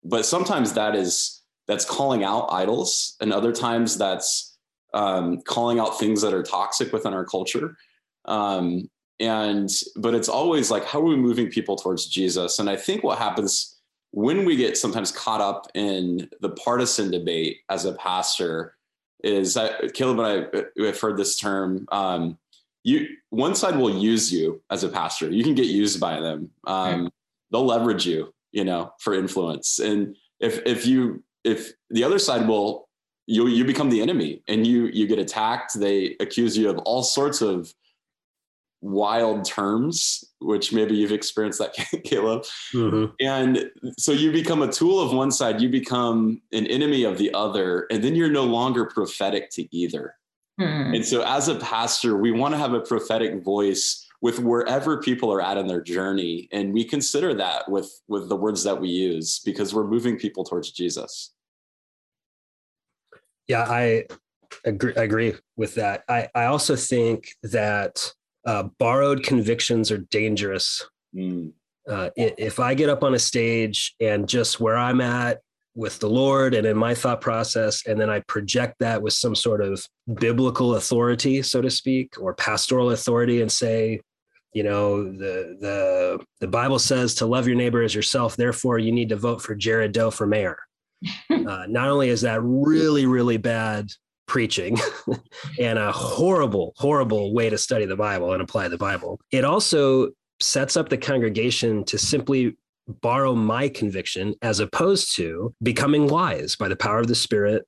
but 0.04 0.26
sometimes 0.26 0.74
that 0.74 0.96
is 0.96 1.42
that's 1.68 1.86
calling 1.86 2.24
out 2.24 2.48
idols, 2.52 3.15
and 3.22 3.32
other 3.32 3.52
times 3.52 3.98
that's 3.98 4.58
um, 4.94 5.42
calling 5.42 5.80
out 5.80 6.00
things 6.00 6.22
that 6.22 6.34
are 6.34 6.44
toxic 6.44 6.92
within 6.92 7.13
our 7.13 7.26
culture. 7.26 7.78
Um, 8.26 8.89
and 9.20 9.70
but 9.98 10.13
it's 10.13 10.30
always 10.30 10.72
like 10.72 10.86
how 10.86 11.00
are 11.00 11.06
we 11.06 11.15
moving 11.15 11.50
people 11.50 11.76
towards 11.76 12.08
jesus 12.08 12.60
and 12.60 12.70
i 12.70 12.76
think 12.76 13.04
what 13.04 13.18
happens 13.18 13.79
when 14.12 14.45
we 14.45 14.56
get 14.56 14.78
sometimes 14.78 15.12
caught 15.12 15.41
up 15.41 15.67
in 15.76 16.30
the 16.41 16.50
partisan 16.50 17.12
debate 17.12 17.60
as 17.69 17.86
a 17.86 17.93
pastor 17.93 18.76
is 19.24 19.54
that 19.54 19.93
caleb 19.93 20.19
and 20.19 20.65
i 20.82 20.86
have 20.86 21.00
heard 21.00 21.17
this 21.17 21.38
term 21.38 21.86
um, 21.91 22.38
you 22.84 23.08
one 23.30 23.56
side 23.56 23.76
will 23.76 23.95
use 23.95 24.32
you 24.32 24.62
as 24.69 24.84
a 24.84 24.89
pastor. 24.89 25.30
You 25.30 25.43
can 25.43 25.56
get 25.56 25.67
used 25.67 26.00
by 26.00 26.19
them. 26.19 26.50
Um, 26.65 27.12
they'll 27.52 27.65
leverage 27.65 28.06
you 28.06 28.34
you 28.52 28.63
know 28.63 28.93
for 29.00 29.13
influence. 29.13 29.80
And 29.80 30.15
if 30.39 30.60
if 30.65 30.86
you 30.86 31.24
if 31.43 31.72
the 31.89 32.04
other 32.04 32.19
side 32.19 32.48
will 32.48 32.88
you 33.28 33.48
you 33.48 33.65
become 33.65 33.89
the 33.89 34.02
enemy 34.02 34.41
and 34.48 34.65
you 34.65 34.88
you 34.88 35.08
get 35.08 35.19
attacked. 35.19 35.80
They 35.80 36.15
accuse 36.19 36.58
you 36.58 36.69
of 36.69 36.78
all 36.80 37.04
sorts 37.04 37.41
of 37.41 37.74
wild 38.82 39.46
terms, 39.46 40.24
which 40.39 40.72
maybe 40.72 40.96
you've 40.96 41.12
experienced 41.12 41.60
that, 41.60 41.74
Caleb. 42.04 42.44
Mm-hmm. 42.74 43.13
And 43.20 43.70
so 43.98 44.12
you 44.12 44.32
become 44.32 44.62
a 44.62 44.72
tool 44.72 45.00
of 45.02 45.13
one 45.13 45.32
side, 45.32 45.62
you 45.62 45.70
become 45.70 46.42
an 46.52 46.65
enemy 46.68 47.04
of 47.04 47.18
the 47.18 47.34
other, 47.34 47.88
and 47.92 48.04
then 48.04 48.15
you're 48.15 48.32
no 48.32 48.44
longer 48.44 48.86
prophetic 48.86 49.50
to 49.52 49.76
either. 49.76 50.15
Mm-hmm. 50.60 50.96
And 50.96 51.06
so, 51.06 51.24
as 51.24 51.48
a 51.48 51.56
pastor, 51.56 52.18
we 52.18 52.32
want 52.32 52.54
to 52.54 52.58
have 52.58 52.74
a 52.74 52.82
prophetic 52.82 53.44
voice 53.44 54.06
with 54.22 54.39
wherever 54.39 55.02
people 55.02 55.32
are 55.32 55.42
at 55.42 55.58
in 55.58 55.68
their 55.68 55.82
journey, 55.82 56.50
and 56.52 56.74
we 56.74 56.84
consider 56.84 57.34
that 57.36 57.70
with 57.72 57.89
with 58.10 58.28
the 58.28 58.36
words 58.36 58.63
that 58.65 58.82
we 58.82 58.89
use 58.89 59.39
because 59.39 59.74
we're 59.74 59.88
moving 59.88 60.18
people 60.18 60.44
towards 60.44 60.72
Jesus. 60.72 61.34
Yeah, 63.48 63.65
I 63.68 64.06
agree, 64.65 64.94
agree 64.96 65.36
with 65.56 65.76
that. 65.76 66.04
I, 66.10 66.28
I 66.36 66.46
also 66.46 66.76
think 66.76 67.30
that 67.44 68.13
uh, 68.45 68.63
borrowed 68.78 69.23
convictions 69.23 69.91
are 69.91 69.99
dangerous. 70.12 70.88
Mm. 71.15 71.54
Uh, 71.88 72.10
if 72.15 72.60
I 72.60 72.73
get 72.73 72.89
up 72.89 73.04
on 73.04 73.15
a 73.15 73.19
stage 73.19 73.95
and 73.99 74.28
just 74.28 74.60
where 74.60 74.78
I'm 74.78 75.02
at 75.02 75.39
with 75.75 75.99
the 75.99 76.10
Lord 76.10 76.54
and 76.54 76.67
in 76.67 76.78
my 76.78 76.93
thought 76.93 77.21
process, 77.21 77.86
and 77.86 77.99
then 77.99 78.10
I 78.10 78.19
project 78.21 78.75
that 78.80 79.02
with 79.02 79.13
some 79.13 79.36
sort 79.36 79.62
of 79.62 79.84
biblical 80.15 80.75
authority, 80.75 81.41
so 81.41 81.62
to 81.62 81.69
speak, 81.69 82.13
or 82.19 82.34
pastoral 82.34 82.91
authority, 82.91 83.41
and 83.41 83.52
say, 83.52 84.02
you 84.54 84.63
know, 84.63 85.04
the 85.04 85.58
the 85.60 86.19
the 86.39 86.47
Bible 86.47 86.80
says 86.80 87.15
to 87.15 87.25
love 87.25 87.47
your 87.47 87.56
neighbor 87.56 87.82
as 87.82 87.95
yourself. 87.95 88.36
Therefore, 88.36 88.78
you 88.78 88.91
need 88.91 89.10
to 89.10 89.15
vote 89.15 89.41
for 89.41 89.56
Jared 89.56 89.91
Doe 89.91 90.12
for 90.12 90.28
mayor. 90.28 90.58
uh, 91.30 91.65
not 91.67 91.89
only 91.89 92.10
is 92.10 92.21
that 92.21 92.41
really 92.43 93.06
really 93.06 93.38
bad 93.38 93.89
preaching 94.30 94.78
and 95.60 95.78
a 95.78 95.92
horrible, 95.92 96.74
horrible 96.78 97.34
way 97.34 97.50
to 97.50 97.58
study 97.58 97.86
the 97.86 97.98
Bible 97.98 98.32
and 98.32 98.42
apply 98.42 98.70
the 98.70 98.78
Bible. 98.78 99.20
It 99.32 99.44
also 99.44 100.12
sets 100.39 100.78
up 100.78 100.88
the 100.88 100.98
congregation 100.98 101.84
to 101.86 101.98
simply 101.98 102.56
borrow 102.88 103.36
my 103.36 103.68
conviction 103.68 104.34
as 104.42 104.62
opposed 104.62 105.15
to 105.15 105.54
becoming 105.62 106.08
wise 106.08 106.56
by 106.56 106.70
the 106.70 106.76
power 106.76 107.00
of 107.00 107.08
the 107.08 107.15
Spirit. 107.15 107.68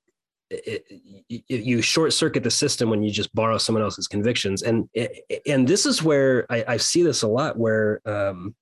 It, 0.50 0.84
it, 1.28 1.42
you 1.48 1.80
short 1.82 2.12
circuit 2.12 2.42
the 2.42 2.50
system 2.50 2.90
when 2.90 3.02
you 3.02 3.10
just 3.10 3.34
borrow 3.34 3.58
someone 3.58 3.82
else's 3.82 4.06
convictions, 4.06 4.62
and 4.62 4.86
and 5.46 5.66
this 5.66 5.86
is 5.86 6.02
where 6.02 6.44
I, 6.50 6.64
I 6.68 6.76
see 6.76 7.02
this 7.02 7.22
a 7.22 7.28
lot. 7.28 7.58
Where 7.58 8.02
um, 8.04 8.54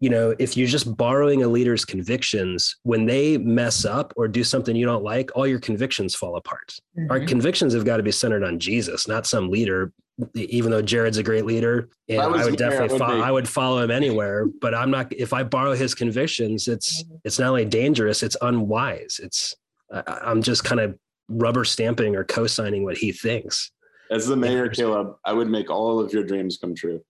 you 0.00 0.10
know, 0.10 0.34
if 0.38 0.56
you're 0.56 0.68
just 0.68 0.96
borrowing 0.96 1.42
a 1.42 1.48
leader's 1.48 1.84
convictions, 1.84 2.76
when 2.84 3.06
they 3.06 3.36
mess 3.38 3.84
up 3.84 4.12
or 4.16 4.28
do 4.28 4.44
something 4.44 4.76
you 4.76 4.86
don't 4.86 5.02
like, 5.02 5.30
all 5.34 5.46
your 5.46 5.58
convictions 5.58 6.14
fall 6.14 6.36
apart. 6.36 6.78
Mm-hmm. 6.96 7.10
Our 7.10 7.20
convictions 7.20 7.74
have 7.74 7.84
got 7.84 7.96
to 7.96 8.02
be 8.02 8.12
centered 8.12 8.44
on 8.44 8.58
Jesus, 8.58 9.08
not 9.08 9.26
some 9.26 9.50
leader. 9.50 9.92
Even 10.34 10.72
though 10.72 10.82
Jared's 10.82 11.18
a 11.18 11.22
great 11.22 11.46
leader, 11.46 11.90
and 12.08 12.20
I, 12.20 12.24
I 12.24 12.44
would 12.44 12.56
definitely 12.56 12.88
would 12.88 12.98
follow, 12.98 13.20
I 13.20 13.30
would 13.30 13.48
follow 13.48 13.78
him 13.80 13.92
anywhere. 13.92 14.46
But 14.60 14.74
I'm 14.74 14.90
not. 14.90 15.12
If 15.12 15.32
I 15.32 15.44
borrow 15.44 15.74
his 15.74 15.94
convictions, 15.94 16.66
it's 16.66 17.04
mm-hmm. 17.04 17.16
it's 17.22 17.38
not 17.38 17.50
only 17.50 17.64
dangerous, 17.64 18.24
it's 18.24 18.36
unwise. 18.42 19.20
It's 19.22 19.54
I'm 19.92 20.42
just 20.42 20.64
kind 20.64 20.80
of 20.80 20.98
rubber 21.28 21.64
stamping 21.64 22.16
or 22.16 22.24
co-signing 22.24 22.82
what 22.82 22.96
he 22.96 23.12
thinks. 23.12 23.70
As 24.10 24.26
the 24.26 24.34
mayor, 24.34 24.68
Caleb, 24.68 25.16
I 25.24 25.32
would 25.32 25.48
make 25.48 25.70
all 25.70 26.00
of 26.00 26.12
your 26.12 26.24
dreams 26.24 26.56
come 26.56 26.74
true. 26.74 27.00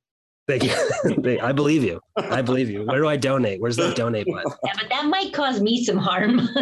Thank 0.48 0.64
you. 0.64 1.38
I 1.42 1.52
believe 1.52 1.84
you. 1.84 2.00
I 2.16 2.40
believe 2.40 2.70
you. 2.70 2.84
Where 2.84 3.00
do 3.00 3.06
I 3.06 3.16
donate? 3.16 3.61
Where's 3.61 3.76
that 3.76 3.94
donate 3.94 4.26
button? 4.26 4.50
Yeah, 4.64 4.72
but 4.74 4.88
that 4.88 5.04
might 5.06 5.32
cause 5.32 5.61
me 5.61 5.84
some 5.84 5.98
harm. 5.98 6.40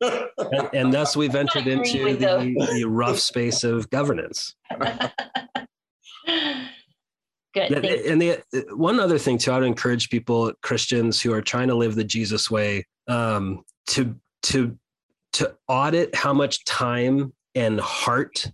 and, 0.00 0.68
and, 0.72 0.92
thus 0.92 1.16
we've 1.16 1.34
entered 1.34 1.66
into 1.66 2.16
the, 2.16 2.68
the, 2.72 2.84
rough 2.84 3.18
space 3.18 3.64
of 3.64 3.88
governance. 3.90 4.54
Good. 7.54 7.72
And 7.72 8.20
the 8.20 8.42
one 8.70 8.98
other 9.00 9.18
thing 9.18 9.38
too, 9.38 9.52
I 9.52 9.58
would 9.58 9.66
encourage 9.66 10.10
people, 10.10 10.52
Christians 10.62 11.20
who 11.20 11.32
are 11.32 11.42
trying 11.42 11.68
to 11.68 11.74
live 11.74 11.94
the 11.94 12.04
Jesus 12.04 12.50
way, 12.50 12.86
um, 13.08 13.64
to 13.88 14.16
to 14.44 14.76
to 15.34 15.54
audit 15.68 16.14
how 16.14 16.32
much 16.32 16.64
time 16.64 17.32
and 17.54 17.80
heart 17.80 18.50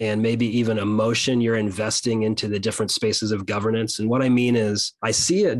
and 0.00 0.22
maybe 0.22 0.46
even 0.58 0.78
emotion 0.78 1.40
you're 1.40 1.56
investing 1.56 2.22
into 2.22 2.48
the 2.48 2.58
different 2.58 2.90
spaces 2.90 3.32
of 3.32 3.46
governance. 3.46 3.98
And 3.98 4.08
what 4.08 4.22
I 4.22 4.28
mean 4.28 4.56
is, 4.56 4.92
I 5.02 5.12
see 5.12 5.44
it, 5.44 5.58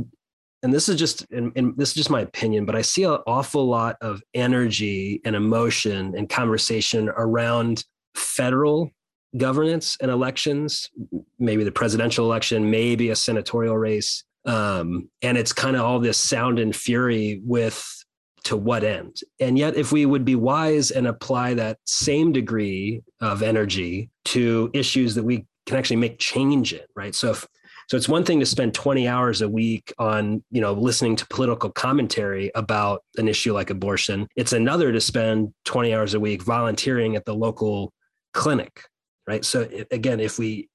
and 0.62 0.72
this 0.72 0.88
is 0.88 0.96
just, 0.96 1.26
and, 1.30 1.52
and 1.56 1.76
this 1.76 1.90
is 1.90 1.94
just 1.94 2.10
my 2.10 2.22
opinion, 2.22 2.64
but 2.64 2.74
I 2.74 2.82
see 2.82 3.04
an 3.04 3.18
awful 3.26 3.66
lot 3.66 3.96
of 4.00 4.22
energy 4.32 5.20
and 5.24 5.36
emotion 5.36 6.14
and 6.16 6.28
conversation 6.28 7.10
around 7.10 7.84
federal 8.14 8.90
governance 9.36 9.96
and 10.00 10.10
elections, 10.10 10.90
maybe 11.38 11.64
the 11.64 11.72
presidential 11.72 12.24
election, 12.24 12.70
maybe 12.70 13.10
a 13.10 13.16
senatorial 13.16 13.76
race. 13.76 14.24
Um, 14.46 15.08
and 15.22 15.38
it's 15.38 15.52
kind 15.52 15.74
of 15.76 15.82
all 15.82 15.98
this 15.98 16.18
sound 16.18 16.58
and 16.58 16.74
fury 16.74 17.40
with 17.44 18.03
to 18.44 18.56
what 18.56 18.84
end? 18.84 19.20
And 19.40 19.58
yet, 19.58 19.76
if 19.76 19.92
we 19.92 20.06
would 20.06 20.24
be 20.24 20.36
wise 20.36 20.90
and 20.90 21.06
apply 21.06 21.54
that 21.54 21.78
same 21.84 22.32
degree 22.32 23.02
of 23.20 23.42
energy 23.42 24.10
to 24.26 24.70
issues 24.72 25.14
that 25.14 25.24
we 25.24 25.46
can 25.66 25.76
actually 25.76 25.96
make 25.96 26.18
change 26.18 26.72
in, 26.72 26.84
right? 26.94 27.14
So 27.14 27.30
if 27.30 27.46
so 27.88 27.96
it's 27.96 28.08
one 28.08 28.24
thing 28.24 28.40
to 28.40 28.46
spend 28.46 28.74
20 28.74 29.06
hours 29.08 29.42
a 29.42 29.48
week 29.48 29.92
on, 29.98 30.42
you 30.50 30.60
know, 30.60 30.72
listening 30.72 31.16
to 31.16 31.26
political 31.26 31.70
commentary 31.70 32.50
about 32.54 33.02
an 33.16 33.28
issue 33.28 33.52
like 33.52 33.70
abortion. 33.70 34.26
It's 34.36 34.52
another 34.52 34.90
to 34.92 35.00
spend 35.00 35.52
20 35.66 35.94
hours 35.94 36.14
a 36.14 36.20
week 36.20 36.42
volunteering 36.42 37.14
at 37.16 37.24
the 37.24 37.34
local 37.34 37.92
clinic, 38.32 38.84
right? 39.26 39.44
So 39.44 39.68
again, 39.90 40.20
if 40.20 40.38
we 40.38 40.68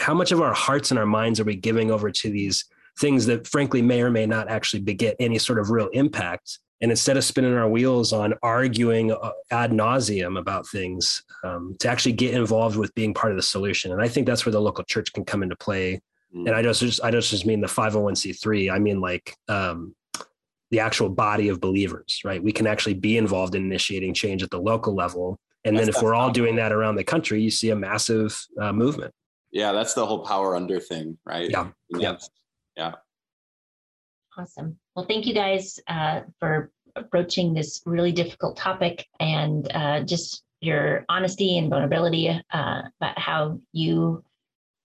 how 0.00 0.14
much 0.14 0.32
of 0.32 0.42
our 0.42 0.52
hearts 0.52 0.90
and 0.90 0.98
our 0.98 1.06
minds 1.06 1.40
are 1.40 1.44
we 1.44 1.56
giving 1.56 1.90
over 1.90 2.10
to 2.10 2.30
these 2.30 2.64
things 2.98 3.24
that 3.26 3.46
frankly 3.46 3.80
may 3.80 4.02
or 4.02 4.10
may 4.10 4.26
not 4.26 4.48
actually 4.48 4.82
beget 4.82 5.16
any 5.18 5.38
sort 5.38 5.58
of 5.58 5.70
real 5.70 5.88
impact 5.88 6.58
and 6.82 6.90
instead 6.90 7.16
of 7.16 7.24
spinning 7.24 7.54
our 7.54 7.68
wheels 7.68 8.12
on 8.12 8.34
arguing 8.42 9.12
uh, 9.12 9.30
ad 9.52 9.70
nauseum 9.70 10.38
about 10.38 10.66
things 10.66 11.22
um, 11.44 11.74
to 11.78 11.88
actually 11.88 12.12
get 12.12 12.34
involved 12.34 12.76
with 12.76 12.94
being 12.94 13.14
part 13.14 13.32
of 13.32 13.36
the 13.36 13.42
solution. 13.42 13.92
And 13.92 14.02
i 14.02 14.08
think 14.08 14.26
that's 14.26 14.44
where 14.44 14.52
the 14.52 14.60
local 14.60 14.84
church 14.84 15.12
can 15.12 15.24
come 15.24 15.42
into 15.42 15.56
play. 15.56 16.02
Mm. 16.34 16.46
and 16.46 16.56
i 16.56 16.62
don't 16.62 16.76
just 16.76 17.04
i 17.04 17.10
don't 17.10 17.22
just 17.22 17.46
mean 17.46 17.60
the 17.60 17.66
501c3 17.66 18.72
i 18.72 18.78
mean 18.78 19.00
like 19.00 19.36
um, 19.48 19.94
the 20.70 20.80
actual 20.80 21.10
body 21.10 21.48
of 21.48 21.60
believers 21.60 22.20
right? 22.24 22.42
We 22.42 22.52
can 22.52 22.66
actually 22.66 22.94
be 22.94 23.16
involved 23.16 23.54
in 23.54 23.62
initiating 23.64 24.14
change 24.14 24.42
at 24.42 24.50
the 24.50 24.60
local 24.60 24.94
level. 24.94 25.38
And 25.64 25.76
that's 25.76 25.86
then 25.86 25.94
if 25.94 26.02
we're 26.02 26.14
all 26.14 26.30
doing 26.30 26.56
that 26.56 26.72
around 26.72 26.96
the 26.96 27.04
country 27.04 27.40
you 27.42 27.50
see 27.50 27.70
a 27.70 27.76
massive 27.76 28.30
uh, 28.60 28.72
movement. 28.72 29.14
Yeah 29.52 29.72
that's 29.72 29.94
the 29.94 30.04
whole 30.04 30.24
power 30.24 30.56
under 30.56 30.80
thing 30.80 31.18
right? 31.24 31.48
Yeah. 31.50 31.68
Yeah. 31.90 32.16
Yeah. 32.76 32.92
Awesome. 34.38 34.78
Well, 34.94 35.06
thank 35.06 35.26
you 35.26 35.34
guys 35.34 35.80
uh, 35.88 36.20
for 36.38 36.70
approaching 36.96 37.54
this 37.54 37.82
really 37.86 38.12
difficult 38.12 38.56
topic 38.56 39.06
and 39.20 39.70
uh, 39.74 40.00
just 40.00 40.42
your 40.60 41.04
honesty 41.08 41.58
and 41.58 41.70
vulnerability 41.70 42.28
uh, 42.28 42.82
about 43.00 43.18
how 43.18 43.58
you 43.72 44.22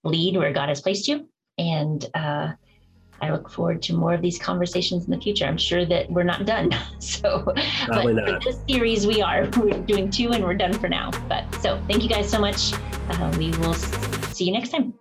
lead 0.04 0.38
where 0.38 0.54
God 0.54 0.70
has 0.70 0.82
placed 0.82 1.08
you. 1.08 1.28
And 1.58 2.06
uh, 2.14 2.54
I 3.22 3.32
look 3.32 3.50
forward 3.50 3.82
to 3.84 3.94
more 3.94 4.14
of 4.14 4.22
these 4.22 4.40
conversations 4.40 5.06
in 5.06 5.12
the 5.12 5.20
future. 5.20 5.46
I'm 5.46 5.58
sure 5.58 5.86
that 5.86 6.10
we're 6.10 6.24
not 6.24 6.46
done. 6.46 6.72
So, 7.00 7.44
Probably 7.86 8.14
but 8.14 8.26
not. 8.26 8.44
for 8.44 8.52
this 8.52 8.60
series, 8.68 9.08
we 9.08 9.22
are. 9.22 9.50
We're 9.58 9.80
doing 9.82 10.10
two 10.10 10.32
and 10.32 10.44
we're 10.44 10.56
done 10.56 10.74
for 10.74 10.90
now. 10.90 11.12
But 11.30 11.46
so 11.62 11.82
thank 11.88 12.04
you 12.04 12.10
guys 12.10 12.30
so 12.30 12.40
much. 12.40 12.74
Uh, 13.10 13.36
we 13.38 13.52
will 13.60 13.74
see 13.74 14.46
you 14.46 14.52
next 14.52 14.70
time. 14.70 14.94